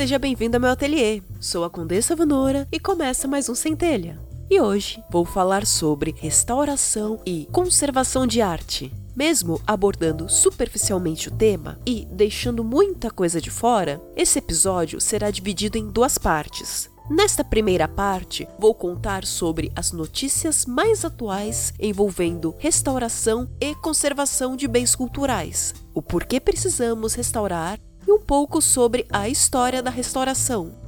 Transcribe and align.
Seja 0.00 0.18
bem-vindo 0.18 0.56
ao 0.56 0.60
meu 0.62 0.70
ateliê. 0.70 1.20
Sou 1.38 1.62
a 1.62 1.68
Condessa 1.68 2.16
Vanora 2.16 2.66
e 2.72 2.80
começa 2.80 3.28
mais 3.28 3.50
um 3.50 3.54
Centelha. 3.54 4.18
E 4.48 4.58
hoje 4.58 5.04
vou 5.10 5.26
falar 5.26 5.66
sobre 5.66 6.14
restauração 6.16 7.20
e 7.26 7.46
conservação 7.52 8.26
de 8.26 8.40
arte. 8.40 8.90
Mesmo 9.14 9.60
abordando 9.66 10.26
superficialmente 10.26 11.28
o 11.28 11.30
tema 11.30 11.78
e 11.84 12.08
deixando 12.10 12.64
muita 12.64 13.10
coisa 13.10 13.42
de 13.42 13.50
fora, 13.50 14.00
esse 14.16 14.38
episódio 14.38 15.02
será 15.02 15.30
dividido 15.30 15.76
em 15.76 15.86
duas 15.86 16.16
partes. 16.16 16.88
Nesta 17.10 17.44
primeira 17.44 17.86
parte, 17.86 18.48
vou 18.58 18.74
contar 18.74 19.26
sobre 19.26 19.70
as 19.76 19.92
notícias 19.92 20.64
mais 20.64 21.04
atuais 21.04 21.74
envolvendo 21.78 22.54
restauração 22.56 23.50
e 23.60 23.74
conservação 23.74 24.56
de 24.56 24.66
bens 24.66 24.94
culturais, 24.94 25.74
o 25.92 26.00
porquê 26.00 26.40
precisamos 26.40 27.12
restaurar 27.12 27.78
e 28.10 28.12
um 28.12 28.18
pouco 28.18 28.60
sobre 28.60 29.06
a 29.08 29.28
história 29.28 29.80
da 29.80 29.88
restauração. 29.90 30.79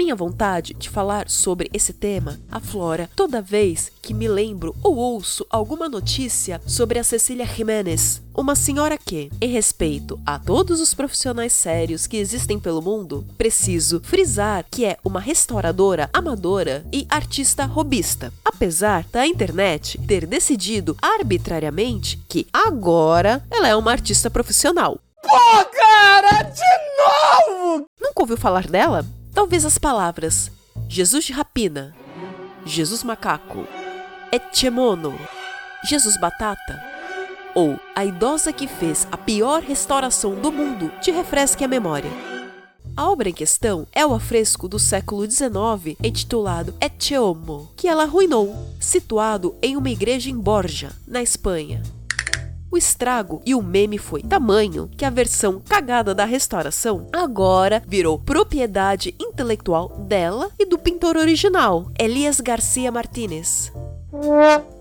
Minha 0.00 0.16
vontade 0.16 0.72
de 0.72 0.88
falar 0.88 1.28
sobre 1.28 1.68
esse 1.74 1.92
tema 1.92 2.40
aflora 2.50 3.10
toda 3.14 3.42
vez 3.42 3.92
que 4.00 4.14
me 4.14 4.26
lembro 4.26 4.74
ou 4.82 4.96
ouço 4.96 5.44
alguma 5.50 5.90
notícia 5.90 6.58
sobre 6.66 6.98
a 6.98 7.04
Cecília 7.04 7.44
Jiménez, 7.44 8.22
uma 8.34 8.56
senhora 8.56 8.96
que, 8.96 9.30
em 9.38 9.48
respeito 9.50 10.18
a 10.24 10.38
todos 10.38 10.80
os 10.80 10.94
profissionais 10.94 11.52
sérios 11.52 12.06
que 12.06 12.16
existem 12.16 12.58
pelo 12.58 12.80
mundo, 12.80 13.26
preciso 13.36 14.00
frisar 14.02 14.64
que 14.70 14.86
é 14.86 14.96
uma 15.04 15.20
restauradora 15.20 16.08
amadora 16.14 16.82
e 16.90 17.06
artista 17.10 17.66
robista. 17.66 18.32
Apesar 18.42 19.04
da 19.12 19.26
internet 19.26 19.98
ter 20.06 20.24
decidido 20.24 20.96
arbitrariamente 21.02 22.18
que 22.26 22.46
agora 22.50 23.44
ela 23.50 23.68
é 23.68 23.76
uma 23.76 23.92
artista 23.92 24.30
profissional. 24.30 24.98
Pô, 25.22 25.64
cara, 25.78 26.44
de 26.44 26.62
novo! 26.96 27.86
Nunca 28.00 28.22
ouviu 28.22 28.38
falar 28.38 28.66
dela? 28.66 29.04
Talvez 29.32 29.64
as 29.64 29.78
palavras 29.78 30.50
Jesus 30.88 31.24
de 31.24 31.32
Rapina, 31.32 31.94
Jesus 32.64 33.04
Macaco, 33.04 33.66
Etchemono, 34.32 35.18
Jesus 35.84 36.18
Batata 36.18 36.82
ou 37.54 37.78
A 37.94 38.04
idosa 38.04 38.52
que 38.52 38.66
fez 38.66 39.06
a 39.10 39.16
pior 39.16 39.62
restauração 39.62 40.34
do 40.34 40.52
mundo 40.52 40.90
te 41.00 41.10
refresque 41.10 41.64
a 41.64 41.68
memória. 41.68 42.10
A 42.96 43.08
obra 43.08 43.28
em 43.28 43.32
questão 43.32 43.86
é 43.92 44.04
o 44.04 44.14
afresco 44.14 44.68
do 44.68 44.78
século 44.78 45.28
XIX 45.28 45.96
intitulado 46.02 46.74
Etcheomo, 46.80 47.70
que 47.76 47.88
ela 47.88 48.02
arruinou, 48.02 48.54
situado 48.78 49.54
em 49.62 49.76
uma 49.76 49.90
igreja 49.90 50.28
em 50.28 50.38
Borja, 50.38 50.92
na 51.06 51.22
Espanha. 51.22 51.82
O 52.72 52.76
estrago 52.76 53.42
e 53.44 53.52
o 53.52 53.60
meme 53.60 53.98
foi 53.98 54.22
tamanho 54.22 54.88
que 54.96 55.04
a 55.04 55.10
versão 55.10 55.60
cagada 55.60 56.14
da 56.14 56.24
restauração 56.24 57.08
agora 57.12 57.82
virou 57.84 58.16
propriedade 58.16 59.12
intelectual 59.20 59.88
dela 60.06 60.50
e 60.56 60.64
do 60.64 60.78
pintor 60.78 61.16
original, 61.16 61.90
Elias 61.98 62.40
Garcia 62.40 62.92
Martínez. 62.92 63.72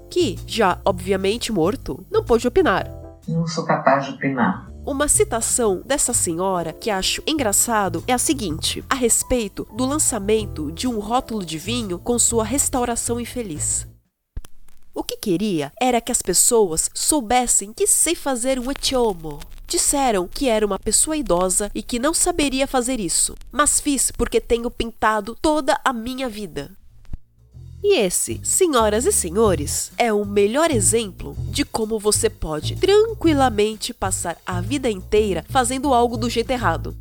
Que, 0.07 0.37
já 0.45 0.79
obviamente 0.85 1.51
morto, 1.51 2.05
não 2.11 2.23
pôde 2.23 2.47
opinar. 2.47 2.87
Não 3.27 3.47
sou 3.47 3.65
capaz 3.65 4.05
de 4.05 4.11
opinar. 4.11 4.69
Uma 4.85 5.07
citação 5.07 5.81
dessa 5.83 6.13
senhora 6.13 6.71
que 6.71 6.91
acho 6.91 7.23
engraçado 7.25 8.03
é 8.07 8.13
a 8.13 8.19
seguinte, 8.19 8.83
a 8.87 8.93
respeito 8.93 9.67
do 9.75 9.85
lançamento 9.85 10.71
de 10.71 10.87
um 10.87 10.99
rótulo 10.99 11.43
de 11.43 11.57
vinho 11.57 11.97
com 11.97 12.19
sua 12.19 12.43
restauração 12.43 13.19
infeliz. 13.19 13.87
O 14.99 15.03
que 15.03 15.15
queria 15.15 15.71
era 15.79 16.01
que 16.01 16.11
as 16.11 16.21
pessoas 16.21 16.91
soubessem 16.93 17.71
que 17.71 17.87
sei 17.87 18.15
fazer 18.15 18.59
um 18.59 18.69
etiomo. 18.69 19.39
Disseram 19.65 20.27
que 20.27 20.49
era 20.49 20.65
uma 20.65 20.77
pessoa 20.77 21.15
idosa 21.15 21.71
e 21.73 21.81
que 21.81 21.97
não 21.97 22.13
saberia 22.13 22.67
fazer 22.67 22.99
isso, 22.99 23.33
mas 23.49 23.79
fiz 23.79 24.11
porque 24.11 24.41
tenho 24.41 24.69
pintado 24.69 25.37
toda 25.41 25.79
a 25.85 25.93
minha 25.93 26.27
vida. 26.27 26.71
E 27.81 27.97
esse, 27.97 28.41
senhoras 28.43 29.05
e 29.05 29.13
senhores, 29.13 29.93
é 29.97 30.11
o 30.11 30.25
melhor 30.25 30.69
exemplo 30.69 31.33
de 31.49 31.63
como 31.63 31.97
você 31.97 32.29
pode 32.29 32.75
tranquilamente 32.75 33.93
passar 33.93 34.35
a 34.45 34.59
vida 34.59 34.89
inteira 34.89 35.45
fazendo 35.49 35.93
algo 35.93 36.17
do 36.17 36.29
jeito 36.29 36.51
errado. 36.51 36.93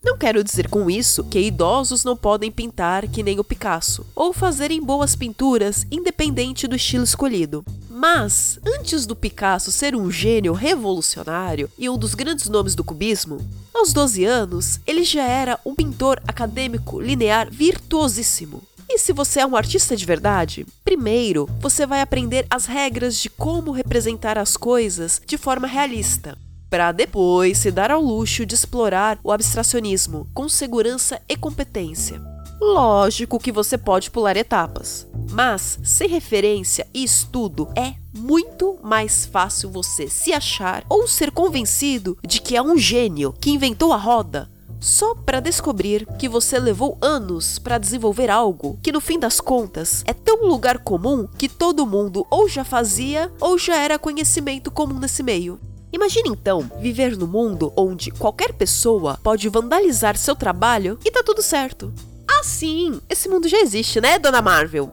Não 0.00 0.16
quero 0.16 0.44
dizer 0.44 0.68
com 0.68 0.88
isso 0.88 1.24
que 1.24 1.40
idosos 1.40 2.04
não 2.04 2.16
podem 2.16 2.52
pintar 2.52 3.08
que 3.08 3.20
nem 3.20 3.40
o 3.40 3.44
Picasso, 3.44 4.06
ou 4.14 4.32
fazerem 4.32 4.80
boas 4.80 5.16
pinturas 5.16 5.84
independente 5.90 6.68
do 6.68 6.76
estilo 6.76 7.02
escolhido. 7.02 7.64
Mas, 7.90 8.60
antes 8.64 9.06
do 9.06 9.16
Picasso 9.16 9.72
ser 9.72 9.96
um 9.96 10.08
gênio 10.08 10.52
revolucionário 10.52 11.68
e 11.76 11.90
um 11.90 11.98
dos 11.98 12.14
grandes 12.14 12.48
nomes 12.48 12.76
do 12.76 12.84
cubismo, 12.84 13.38
aos 13.74 13.92
12 13.92 14.24
anos 14.24 14.78
ele 14.86 15.02
já 15.02 15.24
era 15.24 15.58
um 15.66 15.74
pintor 15.74 16.22
acadêmico 16.28 17.00
linear 17.00 17.50
virtuosíssimo. 17.50 18.62
E 18.88 18.98
se 18.98 19.12
você 19.12 19.40
é 19.40 19.46
um 19.46 19.56
artista 19.56 19.96
de 19.96 20.06
verdade, 20.06 20.64
primeiro 20.84 21.48
você 21.60 21.84
vai 21.84 22.00
aprender 22.00 22.46
as 22.48 22.66
regras 22.66 23.18
de 23.18 23.28
como 23.28 23.72
representar 23.72 24.38
as 24.38 24.56
coisas 24.56 25.20
de 25.26 25.36
forma 25.36 25.66
realista 25.66 26.38
para 26.70 26.92
depois 26.92 27.58
se 27.58 27.70
dar 27.70 27.90
ao 27.90 28.00
luxo 28.00 28.44
de 28.44 28.54
explorar 28.54 29.18
o 29.22 29.32
abstracionismo 29.32 30.28
com 30.34 30.48
segurança 30.48 31.20
e 31.28 31.36
competência. 31.36 32.20
Lógico 32.60 33.38
que 33.38 33.52
você 33.52 33.78
pode 33.78 34.10
pular 34.10 34.36
etapas, 34.36 35.06
mas 35.30 35.78
sem 35.84 36.08
referência 36.08 36.86
e 36.92 37.04
estudo 37.04 37.68
é 37.76 37.94
muito 38.16 38.76
mais 38.82 39.24
fácil 39.24 39.70
você 39.70 40.08
se 40.08 40.32
achar 40.32 40.84
ou 40.88 41.06
ser 41.06 41.30
convencido 41.30 42.18
de 42.26 42.40
que 42.40 42.56
é 42.56 42.62
um 42.62 42.76
gênio 42.76 43.32
que 43.40 43.50
inventou 43.50 43.92
a 43.92 43.96
roda 43.96 44.50
só 44.80 45.14
para 45.14 45.40
descobrir 45.40 46.06
que 46.18 46.28
você 46.28 46.58
levou 46.58 46.96
anos 47.00 47.58
para 47.58 47.78
desenvolver 47.78 48.30
algo 48.30 48.78
que 48.82 48.92
no 48.92 49.00
fim 49.00 49.18
das 49.18 49.40
contas 49.40 50.02
é 50.06 50.12
tão 50.12 50.46
lugar 50.46 50.78
comum 50.78 51.26
que 51.36 51.48
todo 51.48 51.86
mundo 51.86 52.26
ou 52.30 52.48
já 52.48 52.64
fazia 52.64 53.30
ou 53.40 53.58
já 53.58 53.76
era 53.76 53.98
conhecimento 53.98 54.70
comum 54.70 54.98
nesse 54.98 55.22
meio. 55.22 55.60
Imagine 55.92 56.30
então 56.30 56.70
viver 56.80 57.16
no 57.16 57.26
mundo 57.26 57.72
onde 57.76 58.10
qualquer 58.10 58.52
pessoa 58.52 59.18
pode 59.22 59.48
vandalizar 59.48 60.16
seu 60.16 60.36
trabalho 60.36 60.98
e 61.04 61.10
tá 61.10 61.22
tudo 61.22 61.42
certo. 61.42 61.92
Ah, 62.28 62.42
sim, 62.42 63.00
esse 63.08 63.28
mundo 63.28 63.48
já 63.48 63.58
existe, 63.60 64.00
né, 64.00 64.18
dona 64.18 64.42
Marvel? 64.42 64.92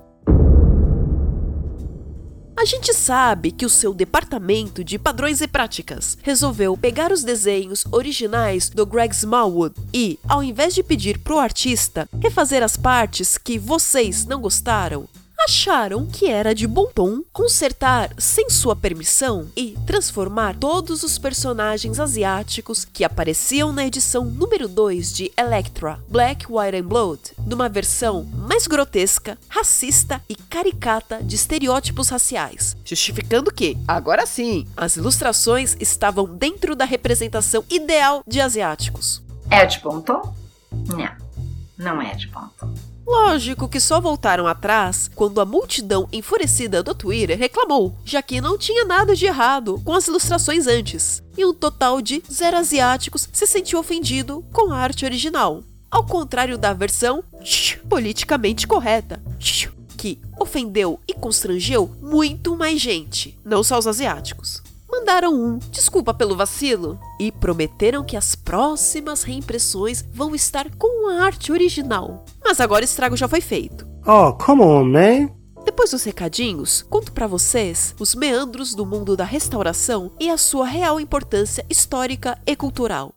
A 2.57 2.63
gente 2.63 2.93
sabe 2.93 3.51
que 3.51 3.65
o 3.65 3.69
seu 3.69 3.93
departamento 3.93 4.81
de 4.81 4.97
padrões 4.97 5.41
e 5.41 5.47
práticas 5.47 6.17
resolveu 6.23 6.77
pegar 6.77 7.11
os 7.11 7.21
desenhos 7.21 7.85
originais 7.91 8.69
do 8.69 8.85
Greg 8.85 9.13
Smallwood 9.13 9.75
e, 9.93 10.17
ao 10.27 10.41
invés 10.41 10.73
de 10.73 10.81
pedir 10.81 11.19
pro 11.19 11.37
artista 11.37 12.07
refazer 12.21 12.63
as 12.63 12.77
partes 12.77 13.37
que 13.37 13.59
vocês 13.59 14.25
não 14.25 14.39
gostaram, 14.39 15.05
acharam 15.39 16.05
que 16.05 16.27
era 16.27 16.55
de 16.55 16.67
bom 16.67 16.87
tom 16.87 17.21
consertar 17.31 18.11
sem 18.17 18.49
sua 18.49 18.75
permissão 18.75 19.47
e 19.55 19.77
transformar 19.85 20.55
todos 20.55 21.03
os 21.03 21.17
personagens 21.17 21.99
asiáticos 21.99 22.85
que 22.85 23.03
apareciam 23.03 23.71
na 23.71 23.85
edição 23.85 24.25
número 24.25 24.67
2 24.67 25.13
de 25.13 25.31
Electra 25.37 25.99
Black, 26.07 26.45
White 26.49 26.77
and 26.77 26.87
Blood 26.87 27.21
numa 27.45 27.69
versão 27.69 28.23
mais 28.23 28.67
grotesca, 28.67 29.37
racista 29.47 30.21
e 30.27 30.35
caricata 30.35 31.21
de 31.23 31.35
estereótipos 31.35 32.09
raciais, 32.09 32.75
justificando 32.83 33.51
que, 33.51 33.77
agora 33.87 34.25
sim, 34.25 34.65
as 34.75 34.95
ilustrações 34.95 35.75
estavam 35.79 36.25
dentro 36.25 36.75
da 36.75 36.85
representação 36.85 37.63
ideal 37.69 38.23
de 38.25 38.41
asiáticos. 38.41 39.21
É 39.49 39.65
de 39.65 39.79
bom 39.79 40.01
tom? 40.01 40.33
Não, 40.87 41.15
não 41.77 42.01
é 42.01 42.15
de 42.15 42.27
bom 42.27 42.47
tom. 42.59 42.73
Lógico 43.05 43.69
que 43.69 43.79
só 43.79 44.01
voltaram 44.01 44.47
atrás 44.47 45.09
quando 45.13 45.39
a 45.39 45.45
multidão 45.45 46.09
enfurecida 46.11 46.81
do 46.81 46.95
Twitter 46.95 47.37
reclamou, 47.37 47.95
já 48.03 48.21
que 48.21 48.41
não 48.41 48.57
tinha 48.57 48.83
nada 48.83 49.15
de 49.15 49.27
errado 49.27 49.79
com 49.85 49.93
as 49.93 50.07
ilustrações 50.07 50.65
antes, 50.65 51.21
e 51.37 51.45
um 51.45 51.53
total 51.53 52.01
de 52.01 52.23
zero 52.31 52.57
asiáticos 52.57 53.29
se 53.31 53.45
sentiu 53.45 53.79
ofendido 53.79 54.43
com 54.51 54.71
a 54.73 54.77
arte 54.77 55.05
original. 55.05 55.63
Ao 55.91 56.03
contrário 56.03 56.57
da 56.57 56.73
versão 56.73 57.23
politicamente 57.87 58.65
correta, 58.65 59.21
que 59.97 60.19
ofendeu 60.39 60.99
e 61.07 61.13
constrangeu 61.13 61.89
muito 62.01 62.57
mais 62.57 62.81
gente, 62.81 63.37
não 63.45 63.63
só 63.63 63.77
os 63.77 63.87
asiáticos 63.87 64.64
mandaram 64.89 65.33
um 65.33 65.57
desculpa 65.71 66.13
pelo 66.13 66.35
vacilo 66.35 66.99
e 67.19 67.31
prometeram 67.31 68.03
que 68.03 68.17
as 68.17 68.35
próximas 68.35 69.23
reimpressões 69.23 70.03
vão 70.13 70.35
estar 70.35 70.69
com 70.75 71.09
a 71.09 71.23
arte 71.23 71.51
original. 71.51 72.25
Mas 72.43 72.59
agora 72.59 72.83
o 72.83 72.85
estrago 72.85 73.17
já 73.17 73.27
foi 73.27 73.41
feito. 73.41 73.87
Oh, 74.05 74.33
come 74.33 74.61
on, 74.61 74.85
man! 74.85 75.29
Depois 75.65 75.91
dos 75.91 76.03
recadinhos, 76.03 76.83
conto 76.83 77.11
para 77.11 77.25
vocês 77.25 77.95
os 77.99 78.13
meandros 78.13 78.75
do 78.75 78.85
mundo 78.85 79.17
da 79.17 79.25
restauração 79.25 80.11
e 80.19 80.29
a 80.29 80.37
sua 80.37 80.65
real 80.65 80.99
importância 80.99 81.65
histórica 81.69 82.37
e 82.45 82.55
cultural. 82.55 83.13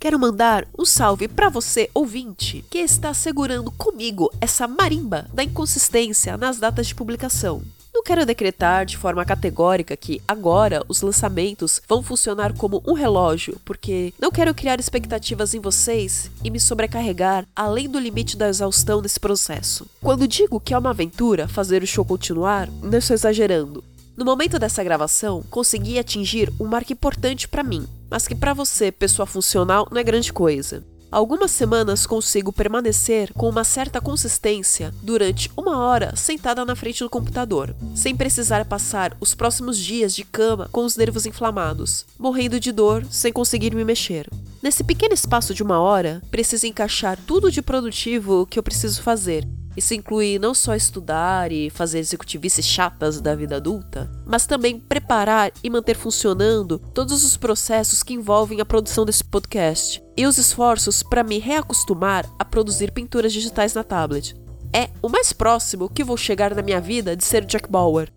Quero 0.00 0.18
mandar 0.18 0.66
um 0.78 0.86
salve 0.86 1.28
para 1.28 1.50
você, 1.50 1.90
ouvinte, 1.92 2.64
que 2.70 2.78
está 2.78 3.12
segurando 3.12 3.70
comigo 3.70 4.32
essa 4.40 4.66
marimba 4.66 5.26
da 5.30 5.44
inconsistência 5.44 6.38
nas 6.38 6.58
datas 6.58 6.86
de 6.86 6.94
publicação. 6.94 7.60
Não 7.92 8.02
quero 8.02 8.24
decretar 8.24 8.86
de 8.86 8.96
forma 8.96 9.26
categórica 9.26 9.94
que 9.98 10.22
agora 10.26 10.82
os 10.88 11.02
lançamentos 11.02 11.82
vão 11.86 12.02
funcionar 12.02 12.54
como 12.54 12.82
um 12.86 12.94
relógio, 12.94 13.60
porque 13.62 14.14
não 14.18 14.30
quero 14.30 14.54
criar 14.54 14.80
expectativas 14.80 15.52
em 15.52 15.60
vocês 15.60 16.30
e 16.42 16.50
me 16.50 16.58
sobrecarregar 16.58 17.46
além 17.54 17.86
do 17.86 17.98
limite 17.98 18.38
da 18.38 18.48
exaustão 18.48 19.02
nesse 19.02 19.20
processo. 19.20 19.86
Quando 20.00 20.26
digo 20.26 20.58
que 20.58 20.72
é 20.72 20.78
uma 20.78 20.90
aventura 20.90 21.46
fazer 21.46 21.82
o 21.82 21.86
show 21.86 22.06
continuar, 22.06 22.70
não 22.82 22.98
estou 22.98 23.12
exagerando. 23.12 23.84
No 24.16 24.24
momento 24.24 24.58
dessa 24.58 24.84
gravação, 24.84 25.42
consegui 25.50 25.98
atingir 25.98 26.52
um 26.60 26.66
marco 26.66 26.92
importante 26.92 27.48
para 27.48 27.62
mim, 27.62 27.86
mas 28.10 28.26
que 28.26 28.34
para 28.34 28.52
você, 28.52 28.90
pessoa 28.90 29.26
funcional, 29.26 29.88
não 29.90 30.00
é 30.00 30.04
grande 30.04 30.32
coisa. 30.32 30.84
Algumas 31.12 31.50
semanas 31.50 32.06
consigo 32.06 32.52
permanecer 32.52 33.32
com 33.34 33.48
uma 33.48 33.64
certa 33.64 34.00
consistência 34.00 34.94
durante 35.02 35.50
uma 35.56 35.78
hora 35.78 36.14
sentada 36.14 36.64
na 36.64 36.76
frente 36.76 37.02
do 37.02 37.10
computador, 37.10 37.74
sem 37.96 38.14
precisar 38.14 38.64
passar 38.64 39.16
os 39.20 39.34
próximos 39.34 39.76
dias 39.76 40.14
de 40.14 40.22
cama 40.22 40.68
com 40.70 40.84
os 40.84 40.96
nervos 40.96 41.26
inflamados, 41.26 42.06
morrendo 42.16 42.60
de 42.60 42.70
dor 42.70 43.04
sem 43.10 43.32
conseguir 43.32 43.74
me 43.74 43.84
mexer. 43.84 44.28
Nesse 44.62 44.84
pequeno 44.84 45.14
espaço 45.14 45.52
de 45.52 45.64
uma 45.64 45.80
hora, 45.80 46.22
preciso 46.30 46.66
encaixar 46.66 47.18
tudo 47.26 47.50
de 47.50 47.60
produtivo 47.60 48.46
que 48.46 48.58
eu 48.58 48.62
preciso 48.62 49.02
fazer 49.02 49.48
isso 49.76 49.94
inclui 49.94 50.38
não 50.38 50.52
só 50.52 50.74
estudar 50.74 51.52
e 51.52 51.70
fazer 51.70 51.98
executivices 51.98 52.66
chatas 52.66 53.20
da 53.20 53.34
vida 53.34 53.56
adulta, 53.56 54.10
mas 54.26 54.46
também 54.46 54.78
preparar 54.78 55.52
e 55.62 55.70
manter 55.70 55.96
funcionando 55.96 56.78
todos 56.92 57.24
os 57.24 57.36
processos 57.36 58.02
que 58.02 58.14
envolvem 58.14 58.60
a 58.60 58.64
produção 58.64 59.04
desse 59.04 59.24
podcast 59.24 60.02
e 60.16 60.26
os 60.26 60.38
esforços 60.38 61.02
para 61.02 61.24
me 61.24 61.38
reacostumar 61.38 62.28
a 62.38 62.44
produzir 62.44 62.92
pinturas 62.92 63.32
digitais 63.32 63.74
na 63.74 63.84
tablet. 63.84 64.34
É 64.72 64.88
o 65.02 65.08
mais 65.08 65.32
próximo 65.32 65.88
que 65.88 66.04
vou 66.04 66.16
chegar 66.16 66.54
na 66.54 66.62
minha 66.62 66.80
vida 66.80 67.16
de 67.16 67.24
ser 67.24 67.44
Jack 67.44 67.70
Bauer. 67.70 68.10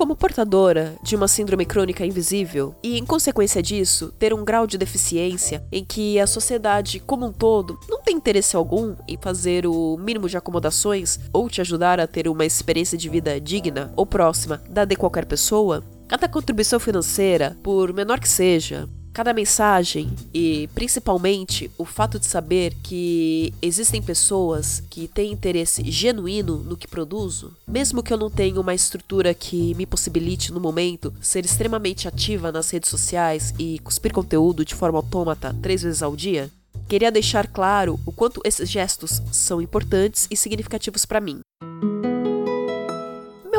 Como 0.00 0.16
portadora 0.16 0.96
de 1.02 1.14
uma 1.14 1.28
síndrome 1.28 1.66
crônica 1.66 2.06
invisível 2.06 2.74
e, 2.82 2.96
em 2.96 3.04
consequência 3.04 3.62
disso, 3.62 4.10
ter 4.18 4.32
um 4.32 4.42
grau 4.42 4.66
de 4.66 4.78
deficiência 4.78 5.62
em 5.70 5.84
que 5.84 6.18
a 6.18 6.26
sociedade 6.26 7.00
como 7.00 7.26
um 7.26 7.32
todo 7.34 7.78
não 7.86 8.00
tem 8.00 8.16
interesse 8.16 8.56
algum 8.56 8.96
em 9.06 9.18
fazer 9.20 9.66
o 9.66 9.98
mínimo 9.98 10.26
de 10.26 10.38
acomodações 10.38 11.20
ou 11.34 11.50
te 11.50 11.60
ajudar 11.60 12.00
a 12.00 12.06
ter 12.06 12.28
uma 12.28 12.46
experiência 12.46 12.96
de 12.96 13.10
vida 13.10 13.38
digna 13.38 13.92
ou 13.94 14.06
próxima 14.06 14.62
da 14.70 14.86
de 14.86 14.96
qualquer 14.96 15.26
pessoa, 15.26 15.84
cada 16.08 16.26
contribuição 16.26 16.80
financeira, 16.80 17.54
por 17.62 17.92
menor 17.92 18.20
que 18.20 18.28
seja, 18.28 18.88
Cada 19.12 19.32
mensagem 19.32 20.12
e 20.32 20.68
principalmente 20.74 21.70
o 21.76 21.84
fato 21.84 22.18
de 22.18 22.26
saber 22.26 22.74
que 22.82 23.52
existem 23.60 24.00
pessoas 24.00 24.82
que 24.88 25.08
têm 25.08 25.32
interesse 25.32 25.82
genuíno 25.90 26.58
no 26.58 26.76
que 26.76 26.86
produzo, 26.86 27.56
mesmo 27.66 28.02
que 28.02 28.12
eu 28.12 28.16
não 28.16 28.30
tenha 28.30 28.60
uma 28.60 28.74
estrutura 28.74 29.34
que 29.34 29.74
me 29.74 29.84
possibilite 29.84 30.52
no 30.52 30.60
momento 30.60 31.12
ser 31.20 31.44
extremamente 31.44 32.06
ativa 32.06 32.52
nas 32.52 32.70
redes 32.70 32.88
sociais 32.88 33.52
e 33.58 33.80
cuspir 33.80 34.12
conteúdo 34.12 34.64
de 34.64 34.74
forma 34.74 34.98
autômata 34.98 35.56
três 35.60 35.82
vezes 35.82 36.02
ao 36.02 36.14
dia, 36.14 36.48
queria 36.88 37.10
deixar 37.10 37.48
claro 37.48 37.98
o 38.06 38.12
quanto 38.12 38.40
esses 38.44 38.70
gestos 38.70 39.20
são 39.32 39.60
importantes 39.60 40.28
e 40.30 40.36
significativos 40.36 41.04
para 41.04 41.20
mim. 41.20 41.40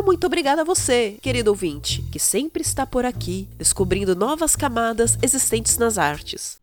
Muito 0.04 0.26
obrigada 0.26 0.62
a 0.62 0.66
você, 0.66 1.18
querido 1.22 1.52
ouvinte, 1.52 2.02
que 2.12 2.20
sempre 2.20 2.62
está 2.62 2.86
por 2.86 3.06
aqui, 3.06 3.48
descobrindo 3.58 4.16
novas 4.16 4.56
camadas 4.56 5.18
existentes 5.22 5.78
nas 5.78 5.98
artes. 5.98 6.60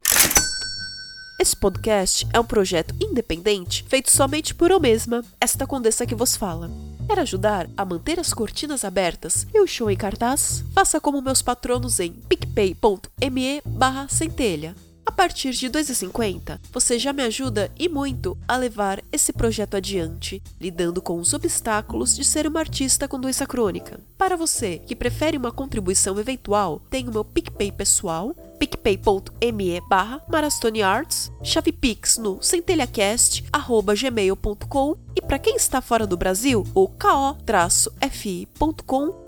Esse 1.40 1.56
podcast 1.56 2.26
é 2.32 2.40
um 2.40 2.44
projeto 2.44 2.94
independente 3.00 3.84
feito 3.88 4.10
somente 4.10 4.54
por 4.54 4.70
eu 4.70 4.80
mesma, 4.80 5.24
esta 5.40 5.66
condessa 5.66 6.04
que 6.04 6.14
vos 6.14 6.36
fala. 6.36 6.70
Quer 7.06 7.20
ajudar 7.20 7.68
a 7.76 7.84
manter 7.84 8.18
as 8.18 8.34
cortinas 8.34 8.84
abertas 8.84 9.46
e 9.54 9.60
o 9.60 9.66
show 9.66 9.90
em 9.90 9.96
cartaz? 9.96 10.64
Faça 10.74 11.00
como 11.00 11.22
meus 11.22 11.40
patronos 11.40 12.00
em 12.00 12.12
picpay.me 12.12 13.62
barra 13.64 14.08
centelha 14.08 14.74
a 15.08 15.10
partir 15.10 15.50
de 15.52 15.70
2,50, 15.70 16.60
você 16.70 16.98
já 16.98 17.14
me 17.14 17.22
ajuda 17.22 17.72
e 17.78 17.88
muito 17.88 18.36
a 18.46 18.58
levar 18.58 19.02
esse 19.10 19.32
projeto 19.32 19.74
adiante, 19.74 20.42
lidando 20.60 21.00
com 21.00 21.18
os 21.18 21.32
obstáculos 21.32 22.14
de 22.14 22.22
ser 22.22 22.46
uma 22.46 22.60
artista 22.60 23.08
com 23.08 23.18
doença 23.18 23.46
crônica. 23.46 23.98
Para 24.18 24.36
você 24.36 24.76
que 24.76 24.94
prefere 24.94 25.38
uma 25.38 25.50
contribuição 25.50 26.20
eventual, 26.20 26.82
tem 26.90 27.08
o 27.08 27.10
meu 27.10 27.24
PicPay 27.24 27.72
pessoal, 27.72 28.34
picpay.me 28.58 29.80
barra 29.88 30.22
marastonearts, 30.28 31.32
chave 31.42 31.72
pix 31.72 32.18
no 32.18 32.42
centelhacast.gmail.com 32.42 34.96
e 35.16 35.22
para 35.22 35.38
quem 35.38 35.56
está 35.56 35.80
fora 35.80 36.06
do 36.06 36.18
Brasil, 36.18 36.66
o 36.74 36.86
ko-fi.com 36.86 37.34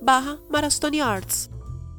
barra 0.02 0.38
marastonearts. 0.50 1.48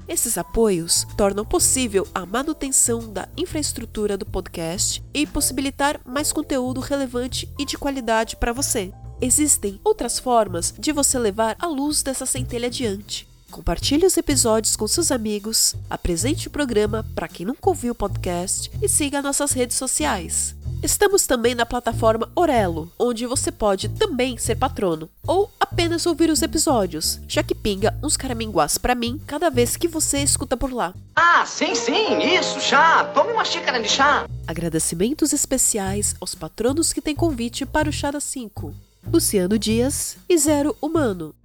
Esses 0.07 0.37
apoios 0.37 1.05
tornam 1.15 1.45
possível 1.45 2.07
a 2.13 2.25
manutenção 2.25 3.11
da 3.11 3.27
infraestrutura 3.37 4.17
do 4.17 4.25
podcast 4.25 5.03
e 5.13 5.25
possibilitar 5.25 5.99
mais 6.05 6.31
conteúdo 6.31 6.79
relevante 6.79 7.49
e 7.57 7.65
de 7.65 7.77
qualidade 7.77 8.35
para 8.35 8.53
você. 8.53 8.91
Existem 9.21 9.79
outras 9.83 10.17
formas 10.17 10.73
de 10.77 10.91
você 10.91 11.19
levar 11.19 11.55
a 11.59 11.67
luz 11.67 12.01
dessa 12.01 12.25
centelha 12.25 12.67
adiante. 12.67 13.27
Compartilhe 13.51 14.05
os 14.05 14.15
episódios 14.17 14.75
com 14.75 14.87
seus 14.87 15.11
amigos, 15.11 15.75
apresente 15.89 16.47
o 16.47 16.51
programa 16.51 17.05
para 17.13 17.27
quem 17.27 17.45
nunca 17.45 17.69
ouviu 17.69 17.91
o 17.91 17.95
podcast 17.95 18.71
e 18.81 18.87
siga 18.87 19.21
nossas 19.21 19.51
redes 19.51 19.75
sociais. 19.75 20.55
Estamos 20.83 21.27
também 21.27 21.53
na 21.53 21.63
plataforma 21.63 22.31
Orelo, 22.35 22.91
onde 22.97 23.27
você 23.27 23.51
pode 23.51 23.87
também 23.87 24.35
ser 24.39 24.55
patrono, 24.55 25.07
ou 25.27 25.51
apenas 25.59 26.07
ouvir 26.07 26.31
os 26.31 26.41
episódios, 26.41 27.19
já 27.27 27.43
que 27.43 27.53
pinga 27.53 27.95
uns 28.01 28.17
caraminguás 28.17 28.79
para 28.79 28.95
mim 28.95 29.21
cada 29.27 29.51
vez 29.51 29.77
que 29.77 29.87
você 29.87 30.23
escuta 30.23 30.57
por 30.57 30.73
lá. 30.73 30.91
Ah, 31.15 31.45
sim, 31.45 31.75
sim, 31.75 32.17
isso, 32.19 32.59
chá. 32.59 33.05
Tome 33.13 33.31
uma 33.31 33.45
xícara 33.45 33.79
de 33.79 33.87
chá. 33.87 34.25
Agradecimentos 34.47 35.33
especiais 35.33 36.15
aos 36.19 36.33
patronos 36.33 36.91
que 36.91 37.01
têm 37.01 37.15
convite 37.15 37.63
para 37.63 37.87
o 37.87 37.93
Chá 37.93 38.09
das 38.09 38.23
5. 38.23 38.73
Luciano 39.13 39.59
Dias 39.59 40.17
e 40.27 40.35
Zero 40.35 40.75
Humano. 40.81 41.35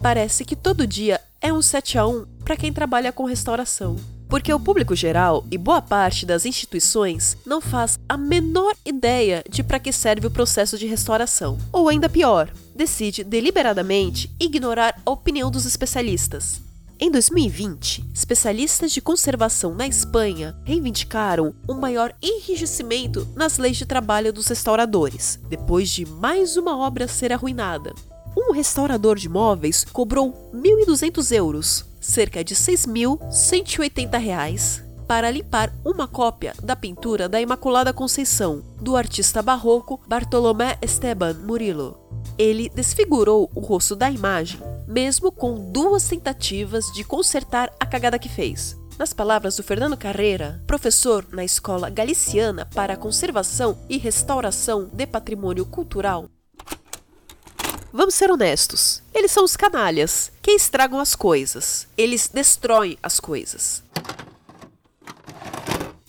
Parece 0.00 0.44
que 0.44 0.54
todo 0.54 0.86
dia 0.86 1.20
é 1.40 1.52
um 1.52 1.60
7 1.60 1.98
a 1.98 2.06
1 2.06 2.26
para 2.44 2.56
quem 2.56 2.72
trabalha 2.72 3.10
com 3.10 3.24
restauração 3.24 3.96
porque 4.28 4.52
o 4.52 4.60
público 4.60 4.94
geral 4.94 5.44
e 5.50 5.58
boa 5.58 5.80
parte 5.80 6.26
das 6.26 6.44
instituições 6.44 7.36
não 7.44 7.60
faz 7.60 7.98
a 8.08 8.16
menor 8.16 8.74
ideia 8.84 9.44
de 9.48 9.62
para 9.62 9.78
que 9.78 9.92
serve 9.92 10.26
o 10.26 10.30
processo 10.30 10.78
de 10.78 10.86
restauração. 10.86 11.58
Ou 11.72 11.88
ainda 11.88 12.08
pior, 12.08 12.50
decide 12.74 13.22
deliberadamente 13.22 14.30
ignorar 14.38 15.00
a 15.04 15.10
opinião 15.10 15.50
dos 15.50 15.66
especialistas. 15.66 16.60
Em 16.98 17.10
2020, 17.10 18.06
especialistas 18.14 18.90
de 18.90 19.02
conservação 19.02 19.74
na 19.74 19.86
Espanha 19.86 20.56
reivindicaram 20.64 21.54
um 21.68 21.74
maior 21.74 22.14
enrijecimento 22.22 23.28
nas 23.36 23.58
leis 23.58 23.76
de 23.76 23.84
trabalho 23.84 24.32
dos 24.32 24.46
restauradores, 24.46 25.38
depois 25.46 25.90
de 25.90 26.06
mais 26.06 26.56
uma 26.56 26.74
obra 26.78 27.06
ser 27.06 27.34
arruinada. 27.34 27.94
Um 28.34 28.52
restaurador 28.52 29.16
de 29.16 29.28
móveis 29.28 29.84
cobrou 29.84 30.50
1.200 30.54 31.32
euros 31.36 31.84
cerca 32.06 32.44
de 32.44 32.54
6.180 32.54 34.18
reais 34.18 34.82
para 35.06 35.30
limpar 35.30 35.72
uma 35.84 36.08
cópia 36.08 36.54
da 36.62 36.74
pintura 36.74 37.28
da 37.28 37.40
Imaculada 37.40 37.92
Conceição, 37.92 38.62
do 38.80 38.96
artista 38.96 39.42
barroco 39.42 40.00
Bartolomé 40.06 40.78
Esteban 40.82 41.34
Murillo. 41.34 41.98
Ele 42.38 42.68
desfigurou 42.68 43.50
o 43.54 43.60
rosto 43.60 43.94
da 43.94 44.10
imagem, 44.10 44.60
mesmo 44.86 45.30
com 45.30 45.70
duas 45.70 46.08
tentativas 46.08 46.86
de 46.92 47.04
consertar 47.04 47.72
a 47.78 47.86
cagada 47.86 48.18
que 48.18 48.28
fez. 48.28 48.76
Nas 48.98 49.12
palavras 49.12 49.56
do 49.56 49.62
Fernando 49.62 49.96
Carreira, 49.96 50.62
professor 50.66 51.26
na 51.30 51.44
Escola 51.44 51.90
Galiciana 51.90 52.66
para 52.74 52.94
a 52.94 52.96
Conservação 52.96 53.78
e 53.88 53.98
Restauração 53.98 54.88
de 54.92 55.06
Patrimônio 55.06 55.66
Cultural, 55.66 56.30
Vamos 57.92 58.14
ser 58.14 58.30
honestos. 58.30 59.02
Eles 59.14 59.30
são 59.30 59.44
os 59.44 59.56
canalhas 59.56 60.30
que 60.42 60.50
estragam 60.52 61.00
as 61.00 61.14
coisas. 61.14 61.86
Eles 61.96 62.28
destroem 62.28 62.98
as 63.02 63.18
coisas. 63.18 63.82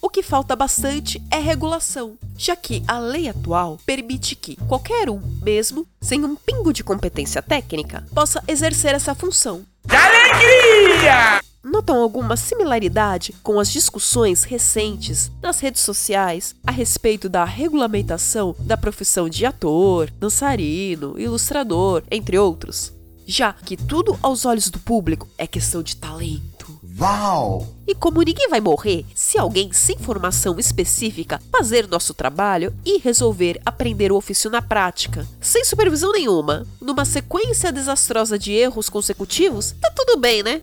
O 0.01 0.09
que 0.09 0.23
falta 0.23 0.55
bastante 0.55 1.21
é 1.29 1.37
regulação, 1.37 2.17
já 2.37 2.55
que 2.55 2.83
a 2.87 2.99
lei 2.99 3.27
atual 3.27 3.77
permite 3.85 4.35
que 4.35 4.55
qualquer 4.67 5.09
um, 5.09 5.21
mesmo 5.41 5.87
sem 5.99 6.23
um 6.23 6.35
pingo 6.35 6.71
de 6.71 6.83
competência 6.83 7.41
técnica, 7.41 8.05
possa 8.13 8.43
exercer 8.47 8.93
essa 8.93 9.13
função. 9.13 9.65
Alegria! 9.89 11.41
Notam 11.63 12.01
alguma 12.01 12.37
similaridade 12.37 13.33
com 13.43 13.59
as 13.59 13.71
discussões 13.71 14.43
recentes 14.43 15.31
nas 15.41 15.59
redes 15.59 15.81
sociais 15.81 16.55
a 16.65 16.71
respeito 16.71 17.27
da 17.27 17.43
regulamentação 17.43 18.55
da 18.59 18.77
profissão 18.77 19.27
de 19.27 19.45
ator, 19.45 20.09
dançarino, 20.11 21.19
ilustrador, 21.19 22.03
entre 22.09 22.37
outros? 22.37 22.97
já 23.27 23.51
que 23.51 23.75
tudo 23.75 24.17
aos 24.23 24.45
olhos 24.45 24.69
do 24.69 24.79
público 24.79 25.27
é 25.37 25.45
questão 25.45 25.83
de 25.83 25.97
talento. 25.97 26.79
Uau! 26.99 27.67
E 27.85 27.93
como 27.93 28.21
ninguém 28.21 28.47
vai 28.49 28.61
morrer 28.61 29.05
se 29.13 29.37
alguém 29.37 29.71
sem 29.73 29.97
formação 29.97 30.57
específica 30.57 31.39
fazer 31.51 31.87
nosso 31.87 32.13
trabalho 32.13 32.73
e 32.85 32.97
resolver 32.97 33.61
aprender 33.65 34.11
o 34.11 34.15
ofício 34.15 34.49
na 34.49 34.61
prática, 34.61 35.27
sem 35.41 35.63
supervisão 35.65 36.11
nenhuma, 36.13 36.65
numa 36.81 37.03
sequência 37.03 37.71
desastrosa 37.71 38.39
de 38.39 38.53
erros 38.53 38.89
consecutivos, 38.89 39.75
tá 39.81 39.91
tudo 39.93 40.17
bem, 40.17 40.41
né? 40.41 40.61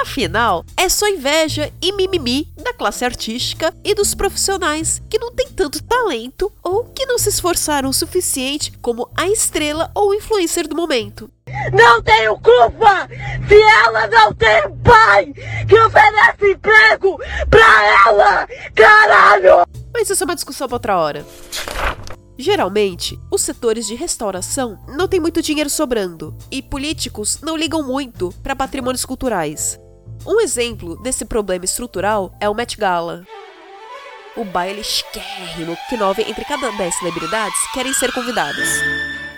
Afinal, 0.00 0.64
é 0.76 0.88
só 0.88 1.08
inveja 1.08 1.72
e 1.82 1.90
mimimi 1.90 2.48
da 2.56 2.72
classe 2.72 3.04
artística 3.04 3.74
e 3.82 3.94
dos 3.96 4.14
profissionais 4.14 5.02
que 5.10 5.18
não 5.18 5.32
têm 5.32 5.48
tanto 5.48 5.82
talento 5.82 6.52
ou 6.62 6.84
que 6.84 7.04
não 7.04 7.18
se 7.18 7.28
esforçaram 7.28 7.88
o 7.88 7.92
suficiente 7.92 8.72
como 8.80 9.10
a 9.16 9.28
estrela 9.28 9.90
ou 9.96 10.14
influencer 10.14 10.68
do 10.68 10.76
momento. 10.76 11.28
Não 11.72 12.00
tenho 12.00 12.38
culpa 12.38 13.08
se 13.48 13.60
ela 13.60 14.06
não 14.06 14.32
tem 14.34 14.68
um 14.68 14.78
pai 14.78 15.32
que 15.68 15.80
oferece 15.80 16.52
emprego 16.52 17.18
pra 17.50 18.06
ela! 18.06 18.48
Caralho! 18.76 19.66
Mas 19.92 20.08
isso 20.08 20.22
é 20.22 20.26
uma 20.26 20.36
discussão 20.36 20.68
para 20.68 20.76
outra 20.76 20.98
hora. 20.98 21.26
Geralmente, 22.38 23.18
os 23.32 23.42
setores 23.42 23.84
de 23.84 23.96
restauração 23.96 24.78
não 24.86 25.08
têm 25.08 25.18
muito 25.18 25.42
dinheiro 25.42 25.68
sobrando 25.68 26.36
e 26.52 26.62
políticos 26.62 27.40
não 27.42 27.56
ligam 27.56 27.82
muito 27.82 28.32
para 28.44 28.54
patrimônios 28.54 29.04
culturais. 29.04 29.76
Um 30.30 30.42
exemplo 30.42 30.94
desse 30.96 31.24
problema 31.24 31.64
estrutural 31.64 32.36
é 32.38 32.46
o 32.50 32.54
Met 32.54 32.76
Gala. 32.76 33.24
O 34.36 34.44
baile 34.44 34.82
esquérrimo 34.82 35.74
que 35.88 35.96
nove 35.96 36.20
entre 36.20 36.44
cada 36.44 36.70
dez 36.72 36.94
celebridades 36.96 37.56
querem 37.72 37.94
ser 37.94 38.12
convidadas. 38.12 38.68